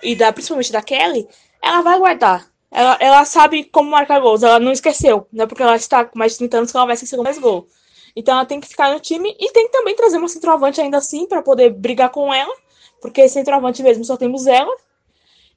e 0.03 0.17
da, 0.17 0.33
principalmente 0.33 0.73
da 0.73 0.83
Kelly, 0.83 1.29
ela 1.63 1.83
vai 1.83 1.99
guardar. 1.99 2.51
Ela, 2.71 2.97
ela 3.01 3.25
sabe 3.25 3.65
como 3.65 3.91
marcar 3.91 4.21
gols, 4.21 4.43
ela 4.43 4.61
não 4.61 4.73
esqueceu. 4.73 5.27
Não 5.33 5.45
é 5.45 5.47
porque 5.47 5.63
ela 5.63 5.77
está 5.77 6.05
com 6.05 6.19
mais 6.19 6.33
de 6.33 6.39
30 6.39 6.57
anos 6.59 6.71
que 6.71 6.77
ela 6.77 6.87
vai 6.87 6.95
esquecer 6.95 7.17
mais 7.19 7.39
gol. 7.39 7.69
Então 8.21 8.35
ela 8.35 8.45
tem 8.45 8.61
que 8.61 8.69
ficar 8.69 8.93
no 8.93 9.01
time 9.01 9.35
e 9.41 9.51
tem 9.51 9.65
que 9.67 9.73
também 9.73 9.97
trazer 9.97 10.19
uma 10.19 10.29
centroavante 10.29 10.79
ainda 10.79 10.99
assim 10.99 11.27
para 11.27 11.41
poder 11.41 11.71
brigar 11.71 12.11
com 12.11 12.33
ela, 12.33 12.55
porque 13.01 13.27
centroavante 13.29 13.83
mesmo 13.83 14.05
só 14.05 14.15
temos 14.15 14.47
ela. 14.47 14.71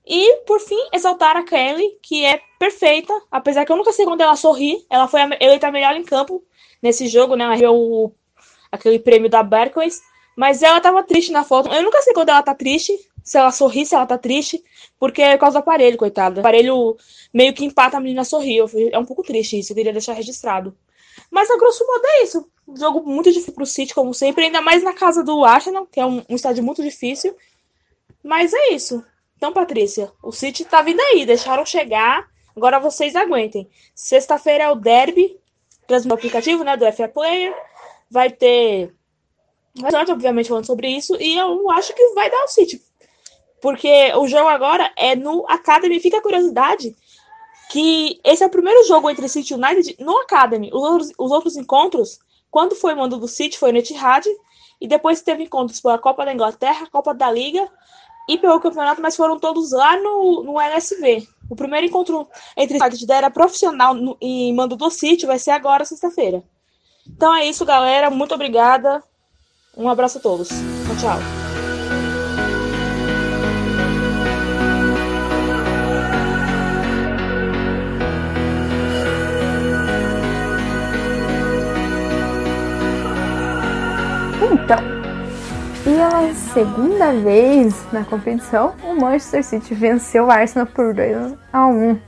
E, 0.06 0.38
por 0.46 0.62
fim, 0.62 0.80
exaltar 0.94 1.36
a 1.36 1.44
Kelly, 1.44 1.98
que 2.02 2.26
é 2.26 2.42
perfeita, 2.58 3.14
apesar 3.30 3.66
que 3.66 3.72
eu 3.72 3.76
nunca 3.76 3.92
sei 3.92 4.06
quando 4.06 4.22
ela 4.22 4.36
sorri. 4.38 4.86
Ela 4.90 5.08
foi 5.10 5.22
eleita 5.42 5.72
melhor 5.72 5.96
em 5.96 6.04
campo 6.04 6.42
nesse 6.82 7.08
jogo, 7.08 7.36
né? 7.36 7.44
Ela 7.44 7.56
ganhou 7.58 8.16
aquele 8.72 9.00
prêmio 9.00 9.30
da 9.30 9.44
Berkeley. 9.44 9.90
Mas 10.36 10.64
ela 10.64 10.82
tava 10.82 11.04
triste 11.04 11.32
na 11.32 11.44
foto. 11.44 11.72
Eu 11.72 11.84
nunca 11.84 12.02
sei 12.02 12.14
quando 12.14 12.30
ela 12.30 12.42
tá 12.42 12.56
triste, 12.56 12.98
se 13.24 13.38
ela 13.38 13.52
sorri, 13.52 13.86
se 13.86 13.96
ela 13.96 14.06
tá 14.06 14.18
triste, 14.18 14.64
porque 15.00 15.22
é 15.22 15.34
por 15.34 15.42
causa 15.42 15.60
do 15.60 15.60
aparelho, 15.60 15.98
coitada. 15.98 16.38
O 16.38 16.40
aparelho 16.40 16.98
meio 17.34 17.54
que 17.54 17.64
empata 17.64 17.98
a 17.98 18.00
menina 18.00 18.22
a 18.22 18.26
sorrir. 18.26 18.64
É 18.92 19.00
um 19.00 19.06
pouco 19.06 19.22
triste 19.22 19.60
isso, 19.60 19.72
eu 19.72 19.76
queria 19.76 19.94
deixar 19.94 20.14
registrado. 20.14 20.76
Mas 21.30 21.50
a 21.50 21.58
grosso 21.58 21.86
modo 21.86 22.06
é 22.06 22.24
isso. 22.24 22.50
Um 22.68 22.78
jogo 22.78 23.04
muito 23.04 23.32
difícil 23.32 23.54
pro 23.54 23.66
City, 23.66 23.94
como 23.94 24.14
sempre, 24.14 24.46
ainda 24.46 24.62
mais 24.62 24.84
na 24.84 24.94
casa 24.94 25.24
do 25.24 25.44
Arsenal, 25.44 25.86
que 25.86 26.00
é 26.00 26.06
um, 26.06 26.24
um 26.30 26.36
estádio 26.36 26.64
muito 26.64 26.82
difícil. 26.82 27.36
Mas 28.24 28.54
é 28.54 28.70
isso. 28.70 29.04
Então, 29.36 29.52
Patrícia, 29.52 30.12
o 30.24 30.32
City 30.32 30.64
tá 30.64 30.82
vindo 30.82 31.02
aí, 31.02 31.26
deixaram 31.26 31.66
chegar. 31.66 32.26
Agora 32.56 32.80
vocês 32.80 33.16
aguentem. 33.16 33.70
Sexta-feira 33.94 34.64
é 34.66 34.70
o 34.70 34.76
derby, 34.76 35.38
transmissão 35.86 36.16
aplicativo, 36.16 36.64
né, 36.64 36.78
do 36.78 36.90
FA 36.94 37.10
Player. 37.10 37.54
Vai 38.10 38.30
ter 38.30 38.96
bastante, 39.78 40.12
obviamente, 40.12 40.48
falando 40.48 40.66
sobre 40.66 40.88
isso. 40.88 41.16
E 41.20 41.38
eu 41.38 41.70
acho 41.72 41.94
que 41.94 42.14
vai 42.14 42.30
dar 42.30 42.44
o 42.46 42.48
City. 42.48 42.82
Porque 43.62 44.14
o 44.16 44.28
jogo 44.28 44.48
agora 44.48 44.92
é 44.96 45.16
no 45.16 45.46
Academy. 45.50 46.00
Fica 46.00 46.18
a 46.18 46.22
curiosidade 46.22 46.96
que 47.70 48.20
esse 48.24 48.44
é 48.44 48.46
o 48.46 48.52
primeiro 48.52 48.86
jogo 48.86 49.10
entre 49.10 49.28
City 49.28 49.54
e 49.54 49.58
United 49.58 49.96
no 50.00 50.18
Academy. 50.20 50.70
Os 50.72 50.82
outros, 50.84 51.12
os 51.18 51.32
outros 51.32 51.58
encontros, 51.58 52.20
quando 52.54 52.76
foi 52.76 52.94
mando 52.94 53.18
do 53.18 53.28
City, 53.28 53.58
foi 53.58 53.72
no 53.72 53.80
Etihad, 53.80 54.28
e 54.80 54.88
depois 54.88 55.24
teve 55.24 55.42
encontros 55.42 55.82
pela 55.82 55.98
Copa 55.98 56.24
da 56.24 56.32
Inglaterra, 56.32 56.86
Copa 56.92 57.12
da 57.12 57.32
Liga 57.32 57.68
e 58.30 58.38
pelo 58.38 58.60
campeonato, 58.60 59.02
mas 59.02 59.16
foram 59.16 59.40
todos 59.40 59.72
lá 59.72 59.98
no, 59.98 60.44
no 60.44 60.62
LSV. 60.62 61.28
O 61.50 61.56
primeiro 61.56 61.88
encontro 61.88 62.28
entre 62.56 62.80
United 62.80 63.12
era 63.12 63.32
profissional 63.32 63.96
no, 63.96 64.16
e 64.22 64.54
mando 64.54 64.76
do 64.76 64.92
City 64.92 65.26
vai 65.26 65.40
ser 65.40 65.50
agora, 65.50 65.84
sexta-feira. 65.84 66.44
Então 67.08 67.34
é 67.34 67.44
isso, 67.44 67.66
galera. 67.66 68.12
Muito 68.12 68.36
obrigada. 68.36 69.04
Um 69.76 69.90
abraço 69.90 70.20
a 70.20 70.22
todos. 70.22 70.50
Tchau, 70.50 70.98
tchau. 71.02 71.53
Então, 84.54 84.78
pela 85.84 86.32
segunda 86.54 87.12
vez 87.12 87.74
na 87.92 88.06
competição, 88.06 88.76
o 88.84 88.94
Manchester 88.94 89.44
City 89.44 89.74
venceu 89.74 90.26
o 90.26 90.32
Arsenal 90.32 90.68
por 90.68 90.94
2 90.94 91.34
a 91.52 91.66
1 91.66 92.00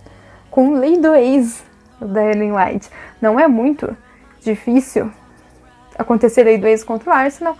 com 0.51 0.75
lei 0.75 0.95
do 0.99 1.15
ex 1.15 1.63
da 1.99 2.23
Ellen 2.23 2.51
White. 2.51 2.87
Não 3.19 3.39
é 3.39 3.47
muito 3.47 3.97
difícil 4.41 5.11
acontecer 5.97 6.43
lei 6.43 6.59
do 6.59 6.67
ex 6.67 6.83
contra 6.83 7.09
o 7.09 7.13
Arsenal, 7.13 7.57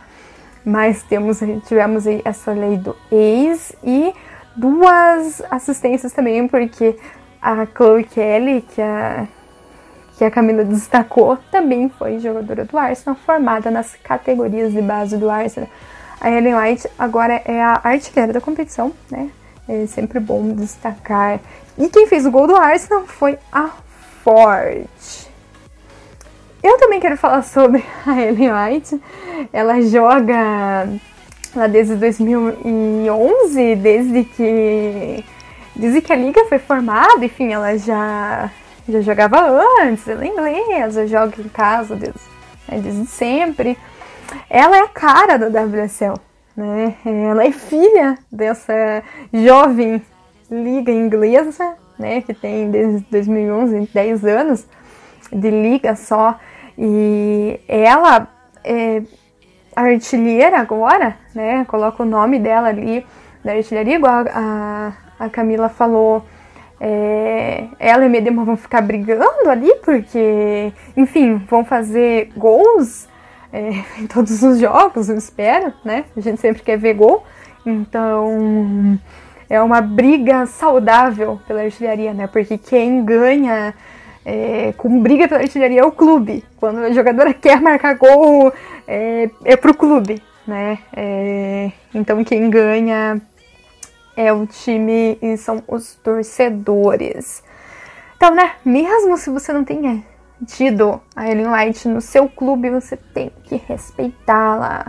mas 0.64 1.02
temos, 1.02 1.40
tivemos 1.68 2.06
aí 2.06 2.22
essa 2.24 2.52
lei 2.52 2.78
do 2.78 2.96
ex 3.12 3.76
e 3.84 4.14
duas 4.56 5.42
assistências 5.50 6.14
também, 6.14 6.48
porque 6.48 6.96
a 7.42 7.66
Chloe 7.66 8.04
Kelly, 8.04 8.62
que 8.62 8.84
a, 8.84 9.28
que 10.18 10.24
a 10.24 10.32
Camila 10.32 10.64
destacou, 10.64 11.38
também 11.52 11.90
foi 11.90 12.20
jogadora 12.20 12.64
do 12.66 12.78
Arsenal, 12.78 13.18
formada 13.26 13.70
nas 13.70 13.96
categorias 13.96 14.72
de 14.72 14.82
base 14.82 15.18
do 15.18 15.30
Arsenal. 15.30 15.70
A 16.22 16.32
Ellen 16.32 16.56
White 16.56 16.90
agora 16.98 17.42
é 17.46 17.62
a 17.62 17.82
artilheira 17.84 18.32
da 18.32 18.40
competição, 18.40 18.94
né? 19.12 19.30
É 19.68 19.86
sempre 19.88 20.20
bom 20.20 20.54
destacar. 20.54 21.40
E 21.78 21.90
quem 21.90 22.08
fez 22.08 22.26
o 22.26 22.32
gol 22.32 22.48
do 22.48 22.56
Arsenal 22.56 23.06
foi 23.06 23.38
a 23.52 23.70
Ford. 24.24 24.88
Eu 26.64 26.78
também 26.80 27.00
quero 27.00 27.18
falar 27.18 27.44
sobre 27.44 27.84
a 28.08 28.22
Ellen 28.22 28.52
White. 28.54 29.02
Ela 29.52 29.82
joga 29.82 30.88
lá 31.56 31.68
desde 31.68 31.96
2011, 31.96 33.76
desde 33.76 34.24
que 34.24 35.26
desde 35.76 36.02
que 36.02 36.14
a 36.14 36.16
liga 36.16 36.46
foi 36.46 36.58
formada, 36.58 37.26
enfim, 37.26 37.52
ela 37.52 37.78
já 37.78 38.50
já 38.88 39.02
jogava 39.02 39.42
antes, 39.82 40.08
ela 40.08 40.24
é 40.24 40.28
inglesa, 40.28 41.08
joga 41.08 41.42
em 41.42 41.50
casa 41.50 41.96
desde, 41.96 42.20
né, 42.68 42.80
desde 42.80 43.06
sempre. 43.08 43.78
Ela 44.50 44.78
é 44.78 44.82
a 44.82 44.88
cara 44.88 45.38
da 45.38 45.64
WSL, 45.64 46.16
né? 46.56 46.96
Ela 47.06 47.46
é 47.46 47.52
filha 47.52 48.18
dessa 48.32 49.04
jovem 49.34 50.02
liga 50.50 50.92
inglesa, 50.92 51.76
né, 51.98 52.22
que 52.22 52.34
tem 52.34 52.70
desde 52.70 53.06
2011, 53.10 53.90
10 53.94 54.26
anos 54.26 54.68
de 55.32 55.50
liga 55.50 55.96
só. 55.96 56.40
E 56.78 57.60
ela 57.68 58.28
é 58.64 59.02
artilheira 59.76 60.60
agora, 60.60 61.18
né? 61.34 61.66
Coloca 61.66 62.04
o 62.04 62.06
nome 62.06 62.40
dela 62.40 62.70
ali 62.70 63.06
da 63.44 63.54
artilharia, 63.54 63.96
igual 63.96 64.26
a, 64.34 64.94
a 65.20 65.30
Camila 65.30 65.70
falou. 65.70 66.24
É, 66.80 67.66
ela 67.80 68.06
e 68.06 68.10
Medema 68.10 68.44
vão 68.44 68.58
ficar 68.58 68.82
brigando 68.82 69.50
ali, 69.50 69.74
porque, 69.84 70.74
enfim, 70.96 71.38
vão 71.50 71.64
fazer 71.64 72.32
gols 72.36 73.08
é, 73.54 73.70
em 74.02 74.08
todos 74.08 74.44
os 74.44 74.60
jogos, 74.60 75.10
eu 75.10 75.18
espero, 75.18 75.74
né? 75.84 76.06
A 76.16 76.20
gente 76.20 76.42
sempre 76.42 76.62
quer 76.62 76.78
ver 76.78 76.94
gol. 76.96 77.24
Então, 77.66 79.00
é 79.50 79.60
uma 79.62 79.82
briga 79.82 80.46
saudável 80.46 81.40
pela 81.48 81.62
artilharia, 81.62 82.14
né? 82.14 82.28
Porque 82.28 82.58
quem 82.58 83.04
ganha 83.04 83.74
é, 84.26 84.74
com 84.78 85.00
briga 85.02 85.28
pela 85.28 85.42
artilharia 85.42 85.82
é 85.82 85.86
o 85.86 85.92
clube. 85.92 86.44
Quando 86.58 86.80
a 86.80 86.92
jogadora 86.92 87.34
quer 87.34 87.62
marcar 87.62 87.96
gol, 87.96 88.52
é, 88.88 89.30
é 89.44 89.56
pro 89.56 89.74
clube, 89.74 90.22
né? 90.46 90.78
É, 90.96 91.72
então 91.94 92.24
quem 92.24 92.50
ganha 92.50 93.22
é 94.16 94.32
o 94.32 94.46
time 94.46 95.18
e 95.22 95.38
são 95.38 95.64
os 95.68 95.96
torcedores. 95.96 97.44
Então, 98.16 98.34
né, 98.34 98.54
mesmo 98.64 99.18
se 99.18 99.30
você 99.30 99.52
não 99.52 99.64
tenha 99.64 100.04
tido 100.46 101.02
a 101.16 101.30
Ellen 101.30 101.48
White 101.48 101.88
no 101.88 102.02
seu 102.02 102.28
clube, 102.28 102.70
você 102.70 102.98
tem 102.98 103.32
que 103.44 103.56
respeitá-la. 103.56 104.86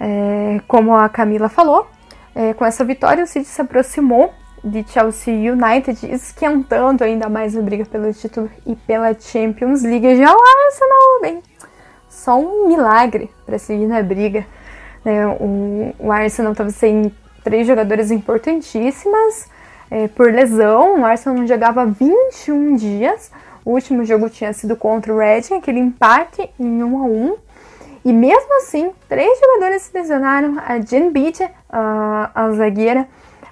É, 0.00 0.60
como 0.66 0.94
a 0.94 1.08
Camila 1.08 1.48
falou, 1.48 1.86
é, 2.34 2.52
com 2.54 2.64
essa 2.64 2.84
vitória 2.84 3.22
o 3.22 3.26
City 3.26 3.46
se 3.46 3.60
aproximou 3.60 4.32
de 4.64 4.84
Chelsea 4.88 5.52
United, 5.52 6.06
esquentando 6.12 7.04
ainda 7.04 7.28
mais 7.28 7.56
a 7.56 7.60
briga 7.60 7.84
pelo 7.84 8.12
título 8.12 8.50
e 8.66 8.74
pela 8.76 9.12
Champions 9.18 9.82
League. 9.82 10.16
Já 10.16 10.32
o 10.32 10.38
Arsenal, 10.38 11.20
bem, 11.20 11.42
só 12.08 12.38
um 12.38 12.68
milagre 12.68 13.30
para 13.44 13.58
seguir 13.58 13.86
na 13.86 14.02
briga. 14.02 14.46
Né? 15.04 15.26
O, 15.26 15.94
o 15.98 16.12
Arsenal 16.12 16.52
estava 16.52 16.70
sem 16.70 17.12
três 17.42 17.66
jogadoras 17.66 18.10
importantíssimas 18.10 19.48
é, 19.90 20.08
por 20.08 20.32
lesão. 20.32 21.00
O 21.00 21.04
Arsenal 21.04 21.38
não 21.38 21.46
jogava 21.46 21.86
21 21.86 22.76
dias. 22.76 23.30
O 23.64 23.72
último 23.72 24.04
jogo 24.04 24.28
tinha 24.28 24.52
sido 24.52 24.76
contra 24.76 25.12
o 25.12 25.18
Reading, 25.18 25.54
aquele 25.54 25.78
empate 25.78 26.50
em 26.58 26.82
1 26.82 26.98
a 26.98 27.04
1 27.04 27.36
e 28.04 28.12
mesmo 28.12 28.56
assim, 28.56 28.90
três 29.08 29.38
jogadores 29.38 29.82
se 29.82 29.96
lesionaram: 29.96 30.56
a 30.66 30.80
Jen 30.80 31.10
Beach, 31.10 31.42
a, 31.70 32.30
a 32.34 32.50
zagueira, 32.52 33.06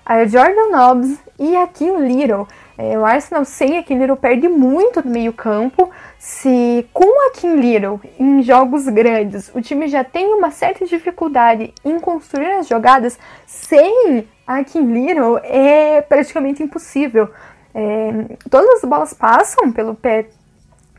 a 0.05 0.25
Jordan 0.25 0.71
Nobbs 0.71 1.19
e 1.39 1.57
a 1.57 1.67
Kim 1.69 1.99
Little. 1.99 2.49
É, 2.83 2.99
o 2.99 3.05
Arsenal 3.05 3.45
sem 3.45 3.77
a 3.77 3.83
Kim 3.83 3.99
Little 3.99 4.17
perde 4.17 4.49
muito 4.49 5.05
no 5.05 5.11
meio-campo. 5.11 5.91
Se 6.19 6.89
com 6.95 7.29
a 7.29 7.33
Kim 7.33 7.57
Little 7.57 8.01
em 8.19 8.43
jogos 8.43 8.89
grandes 8.89 9.51
o 9.55 9.61
time 9.61 9.87
já 9.87 10.03
tem 10.03 10.33
uma 10.33 10.51
certa 10.51 10.87
dificuldade 10.87 11.75
em 11.85 12.01
construir 12.01 12.51
as 12.53 12.67
jogadas, 12.67 13.19
sem 13.47 14.27
a 14.47 14.65
Kim 14.65 14.95
Little 14.95 15.39
é 15.45 16.01
praticamente 16.01 16.63
impossível. 16.63 17.29
É, 17.75 18.37
todas 18.49 18.83
as 18.83 18.89
bolas 18.89 19.13
passam 19.13 19.71
pelo 19.71 19.95
pé 19.95 20.29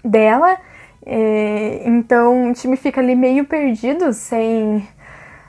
dela, 0.06 0.58
é, 1.04 1.82
então 1.84 2.52
o 2.52 2.54
time 2.54 2.78
fica 2.78 3.02
ali 3.02 3.16
meio 3.16 3.44
perdido, 3.46 4.14
sem, 4.14 4.88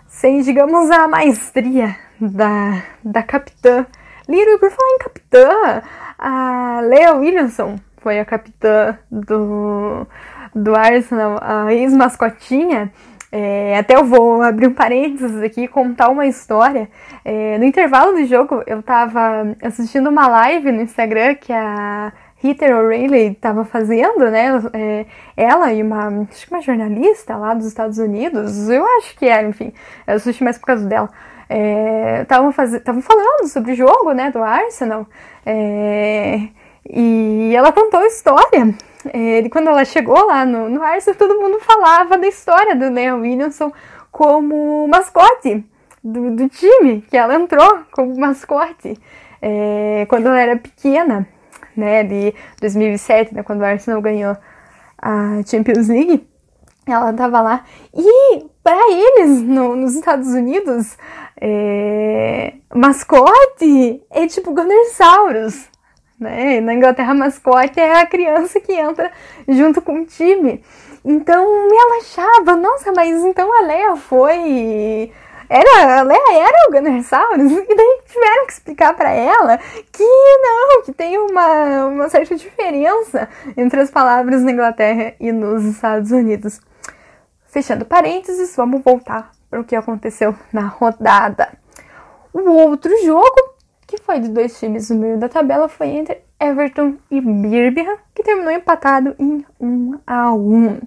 sem 0.08 0.40
digamos, 0.40 0.90
a 0.90 1.06
maestria 1.06 1.94
da, 2.18 2.82
da 3.04 3.22
capitã. 3.22 3.84
Liro, 4.28 4.58
por 4.58 4.70
falar 4.70 4.88
em 4.88 4.98
capitã, 4.98 5.82
a 6.22 6.80
Leah 6.82 7.14
Williamson 7.14 7.80
foi 7.98 8.20
a 8.20 8.24
capitã 8.24 8.96
do, 9.10 10.06
do 10.54 10.74
Arsenal, 10.76 11.36
a 11.42 11.74
ex-mascotinha. 11.74 12.92
É, 13.32 13.76
até 13.78 13.96
eu 13.96 14.04
vou 14.04 14.40
abrir 14.40 14.68
um 14.68 14.74
parênteses 14.74 15.42
aqui 15.42 15.62
e 15.62 15.68
contar 15.68 16.10
uma 16.10 16.26
história. 16.26 16.88
É, 17.24 17.58
no 17.58 17.64
intervalo 17.64 18.12
do 18.12 18.24
jogo, 18.24 18.62
eu 18.68 18.82
tava 18.82 19.56
assistindo 19.62 20.08
uma 20.08 20.28
live 20.28 20.70
no 20.70 20.82
Instagram 20.82 21.34
que 21.34 21.52
a 21.52 22.12
Rita 22.36 22.66
O'Reilly 22.66 23.32
estava 23.32 23.64
fazendo, 23.64 24.30
né? 24.30 24.48
É, 24.74 25.06
ela 25.36 25.72
e 25.72 25.82
uma, 25.82 26.26
acho 26.30 26.46
que 26.46 26.54
uma 26.54 26.62
jornalista 26.62 27.36
lá 27.36 27.52
dos 27.52 27.66
Estados 27.66 27.98
Unidos, 27.98 28.68
eu 28.68 28.86
acho 28.98 29.16
que 29.16 29.26
era, 29.26 29.48
enfim, 29.48 29.72
eu 30.06 30.14
assisti 30.14 30.44
mais 30.44 30.56
por 30.56 30.66
causa 30.66 30.86
dela 30.86 31.08
estavam 32.22 32.50
é, 32.50 33.02
falando 33.02 33.48
sobre 33.48 33.72
o 33.72 33.76
jogo 33.76 34.12
né, 34.12 34.30
do 34.30 34.42
Arsenal. 34.42 35.06
É, 35.44 36.48
e 36.88 37.54
ela 37.54 37.72
contou 37.72 38.00
a 38.00 38.06
história. 38.06 38.74
É, 39.12 39.48
quando 39.48 39.68
ela 39.68 39.84
chegou 39.84 40.26
lá 40.26 40.44
no, 40.44 40.68
no 40.68 40.82
Arsenal, 40.82 41.18
todo 41.18 41.40
mundo 41.40 41.58
falava 41.60 42.16
da 42.16 42.26
história 42.26 42.76
do 42.76 42.90
Leon 42.90 43.20
Williamson 43.20 43.72
como 44.10 44.86
mascote 44.88 45.64
do, 46.02 46.30
do, 46.30 46.48
time, 46.48 47.02
que 47.02 47.16
ela 47.16 47.34
entrou 47.34 47.80
como 47.92 48.18
mascote 48.18 48.98
é, 49.40 50.06
quando 50.08 50.26
ela 50.26 50.40
era 50.40 50.56
pequena, 50.56 51.26
né, 51.76 52.04
de 52.04 52.34
2007, 52.60 53.34
né, 53.34 53.42
quando 53.42 53.60
o 53.60 53.64
Arsenal 53.64 54.00
ganhou 54.00 54.36
a 54.98 55.40
Champions 55.46 55.88
League, 55.88 56.28
ela 56.86 57.10
estava 57.10 57.40
lá. 57.40 57.64
E 57.94 58.46
para 58.62 58.90
eles, 58.90 59.42
no, 59.42 59.76
nos 59.76 59.94
Estados 59.94 60.28
Unidos, 60.28 60.96
é, 61.40 62.54
mascote 62.74 64.02
é 64.10 64.26
tipo 64.26 64.54
Gunnersaurus. 64.54 65.68
Né? 66.18 66.60
Na 66.60 66.74
Inglaterra, 66.74 67.14
mascote 67.14 67.80
é 67.80 68.00
a 68.00 68.06
criança 68.06 68.60
que 68.60 68.72
entra 68.72 69.10
junto 69.48 69.82
com 69.82 70.00
o 70.00 70.06
time. 70.06 70.62
Então, 71.04 71.44
ela 71.44 71.98
achava, 71.98 72.56
nossa, 72.56 72.92
mas 72.92 73.24
então 73.24 73.52
a 73.58 73.62
Leia 73.66 73.96
foi. 73.96 75.12
Era, 75.48 75.98
a 75.98 76.02
Leia 76.02 76.46
era 76.46 76.68
o 76.68 76.72
Gunnersaurus, 76.72 77.52
e 77.52 77.74
daí 77.74 78.00
tiveram 78.06 78.46
que 78.46 78.52
explicar 78.52 78.94
para 78.94 79.10
ela 79.10 79.58
que 79.90 80.04
não, 80.04 80.82
que 80.82 80.92
tem 80.92 81.18
uma, 81.18 81.86
uma 81.86 82.08
certa 82.08 82.36
diferença 82.36 83.28
entre 83.56 83.80
as 83.80 83.90
palavras 83.90 84.42
na 84.42 84.52
Inglaterra 84.52 85.14
e 85.18 85.32
nos 85.32 85.64
Estados 85.64 86.12
Unidos. 86.12 86.60
Fechando 87.52 87.84
parênteses, 87.84 88.56
vamos 88.56 88.80
voltar 88.82 89.30
para 89.50 89.60
o 89.60 89.64
que 89.64 89.76
aconteceu 89.76 90.34
na 90.50 90.68
rodada. 90.68 91.50
O 92.32 92.50
outro 92.50 92.90
jogo, 93.04 93.56
que 93.86 93.98
foi 93.98 94.20
de 94.20 94.28
dois 94.28 94.58
times 94.58 94.88
no 94.88 94.96
meio 94.96 95.18
da 95.18 95.28
tabela, 95.28 95.68
foi 95.68 95.88
entre 95.88 96.22
Everton 96.40 96.96
e 97.10 97.20
Birmingham, 97.20 97.98
que 98.14 98.22
terminou 98.22 98.50
empatado 98.50 99.14
em 99.18 99.44
1 99.60 100.00
a 100.06 100.32
1. 100.32 100.80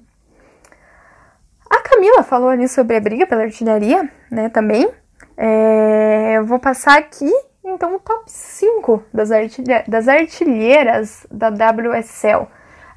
A 1.69 1.81
Camila 1.81 2.23
falou 2.23 2.49
ali 2.49 2.67
sobre 2.67 2.95
a 2.95 2.99
briga 2.99 3.27
pela 3.27 3.43
artilharia, 3.43 4.09
né, 4.31 4.49
também. 4.49 4.89
É, 5.37 6.33
eu 6.35 6.45
vou 6.47 6.57
passar 6.57 6.97
aqui, 6.97 7.31
então, 7.63 7.95
o 7.95 7.99
top 7.99 8.23
5 8.25 9.03
das, 9.13 9.29
artilhe 9.29 9.83
das 9.87 10.07
artilheiras 10.07 11.27
da 11.29 11.49
WSL. 11.49 12.47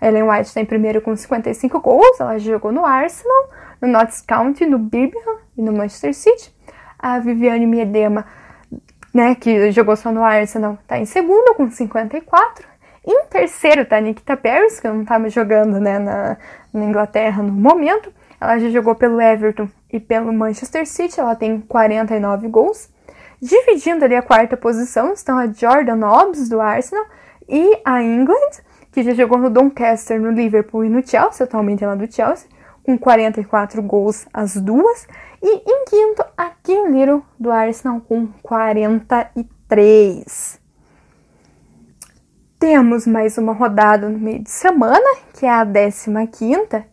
Ellen 0.01 0.25
White 0.25 0.49
está 0.49 0.61
em 0.61 0.65
primeiro 0.65 1.01
com 1.01 1.15
55 1.15 1.81
gols, 1.81 2.21
ela 2.21 2.39
jogou 2.39 2.73
no 2.73 2.85
Arsenal, 2.85 3.51
no 3.81 3.89
Notts 3.89 4.21
County, 4.21 4.67
no 4.67 4.79
Birmingham 4.79 5.39
e 5.57 5.63
no 5.63 5.73
Manchester 5.73 6.15
City. 6.15 6.55
A 6.99 7.19
Viviane 7.19 7.67
Miedema, 7.67 8.27
né, 9.13 9.35
que 9.35 9.71
jogou 9.71 9.97
só 9.97 10.13
no 10.13 10.23
Arsenal, 10.23 10.79
está 10.83 10.99
em 10.99 11.05
segundo 11.05 11.55
com 11.55 11.71
54. 11.71 12.67
Em 13.07 13.25
terceiro 13.27 13.87
tá 13.87 13.97
a 13.97 14.01
Nikita 14.01 14.37
Paris, 14.37 14.81
que 14.81 14.89
não 14.89 15.03
estava 15.03 15.29
jogando 15.31 15.81
né, 15.81 15.99
na, 15.99 16.37
na, 16.73 16.85
Inglaterra 16.85 17.43
no 17.43 17.53
momento. 17.53 18.13
Ela 18.41 18.59
já 18.59 18.69
jogou 18.69 18.95
pelo 18.95 19.21
Everton 19.21 19.69
e 19.93 19.99
pelo 19.99 20.33
Manchester 20.33 20.87
City, 20.87 21.19
ela 21.19 21.35
tem 21.35 21.61
49 21.61 22.49
gols. 22.49 22.91
Dividindo 23.41 24.05
ali 24.05 24.15
a 24.15 24.23
quarta 24.23 24.57
posição 24.57 25.13
estão 25.13 25.39
a 25.39 25.47
Jordan 25.47 25.97
Nobbs, 25.97 26.49
do 26.49 26.61
Arsenal, 26.61 27.07
e 27.49 27.81
a 27.85 28.03
England, 28.03 28.61
que 28.93 29.03
já 29.03 29.15
jogou 29.15 29.39
no 29.39 29.51
Doncaster, 29.51 30.21
no 30.21 30.31
Liverpool 30.31 30.85
e 30.85 30.89
no 30.89 31.05
Chelsea, 31.07 31.45
atualmente 31.45 31.85
ela 31.85 31.95
é 31.95 31.97
do 31.97 32.13
Chelsea, 32.13 32.49
com 32.83 32.99
44 32.99 33.83
gols 33.83 34.27
as 34.33 34.57
duas. 34.57 35.07
E 35.43 35.71
em 35.71 35.85
quinto, 35.85 36.25
a 36.37 36.51
Kim 36.63 36.89
Little, 36.89 37.23
do 37.39 37.51
Arsenal, 37.51 38.01
com 38.01 38.27
43. 38.43 40.59
Temos 42.59 43.07
mais 43.07 43.39
uma 43.39 43.53
rodada 43.53 44.09
no 44.09 44.19
meio 44.19 44.43
de 44.43 44.51
semana, 44.51 45.17
que 45.33 45.47
é 45.47 45.51
a 45.51 45.65
15. 45.65 46.11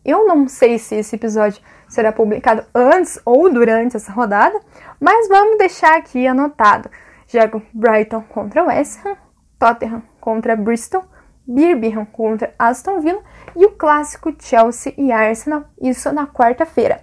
Eu 0.04 0.28
não 0.28 0.48
sei 0.48 0.78
se 0.78 0.96
esse 0.96 1.16
episódio 1.16 1.60
será 1.88 2.12
publicado 2.12 2.64
antes 2.74 3.20
ou 3.26 3.52
durante 3.52 3.96
essa 3.96 4.12
rodada, 4.12 4.60
mas 5.00 5.28
vamos 5.28 5.58
deixar 5.58 5.98
aqui 5.98 6.28
anotado. 6.28 6.90
Jogo 7.28 7.64
Brighton 7.74 8.22
contra 8.30 8.66
West 8.66 9.04
Ham, 9.04 9.18
Tottenham 9.58 10.04
contra 10.22 10.56
Bristol, 10.56 11.04
Birmingham 11.48 12.06
contra 12.06 12.54
Aston 12.58 13.00
Villa 13.00 13.22
e 13.56 13.66
o 13.66 13.72
clássico 13.72 14.34
Chelsea 14.40 14.94
e 14.98 15.12
Arsenal, 15.12 15.66
isso 15.82 16.12
na 16.12 16.28
quarta-feira. 16.28 17.02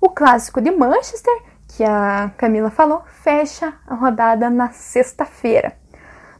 O 0.00 0.10
clássico 0.10 0.60
de 0.60 0.70
Manchester, 0.70 1.34
que 1.68 1.82
a 1.82 2.30
Camila 2.36 2.70
falou, 2.70 3.02
fecha 3.22 3.72
a 3.86 3.94
rodada 3.94 4.50
na 4.50 4.70
sexta-feira. 4.70 5.72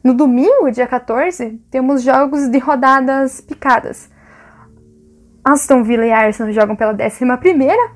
No 0.03 0.13
domingo, 0.13 0.71
dia 0.71 0.87
14, 0.87 1.63
temos 1.71 2.03
jogos 2.03 2.49
de 2.49 2.59
rodadas 2.59 3.41
picadas. 3.41 4.11
Aston 5.45 5.83
Villa 5.83 6.07
e 6.07 6.13
Arsenal 6.13 6.53
jogam 6.53 6.75
pela 6.75 6.93
11 6.93 7.25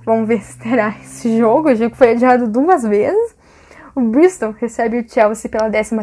Vamos 0.04 0.28
ver 0.28 0.42
se 0.42 0.58
terá 0.58 0.94
esse 1.02 1.38
jogo. 1.38 1.70
O 1.70 1.74
jogo 1.74 1.94
foi 1.94 2.10
adiado 2.10 2.46
duas 2.46 2.82
vezes. 2.82 3.38
O 3.98 4.00
Bristol 4.00 4.52
recebe 4.52 5.00
o 5.00 5.04
Chelsea 5.08 5.50
pela 5.50 5.68
13 5.68 5.96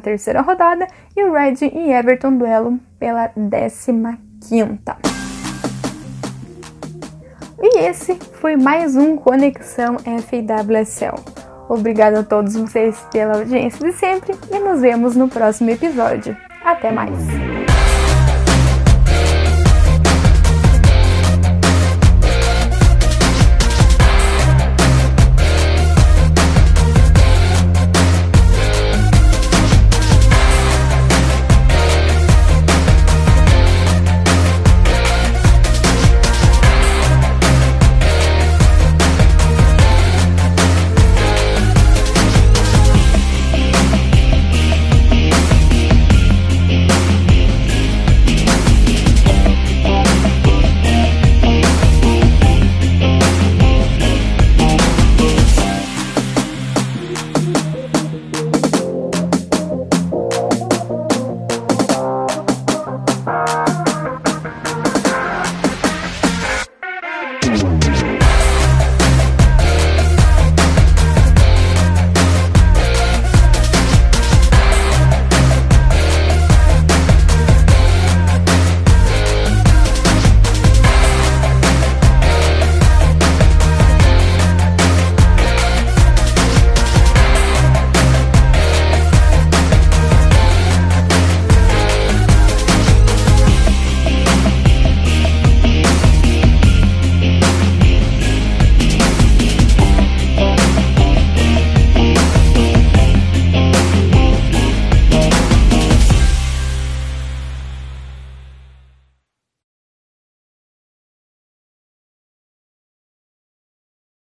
rodada. 0.45 0.85
E 1.15 1.23
o 1.23 1.31
Reading 1.31 1.71
e 1.73 1.93
Everton 1.93 2.35
duelo 2.35 2.77
pela 2.99 3.29
15 3.29 3.93
E 7.61 7.79
esse 7.79 8.15
foi 8.33 8.57
mais 8.57 8.97
um 8.97 9.15
Conexão 9.15 9.95
FWSL. 9.99 11.15
Obrigado 11.69 12.15
a 12.15 12.23
todos 12.23 12.57
vocês 12.57 12.99
pela 13.13 13.37
audiência 13.37 13.79
de 13.79 13.93
sempre 13.93 14.35
e 14.51 14.59
nos 14.59 14.81
vemos 14.81 15.15
no 15.15 15.29
próximo 15.29 15.69
episódio. 15.69 16.35
Até 16.65 16.91
mais! 16.91 17.15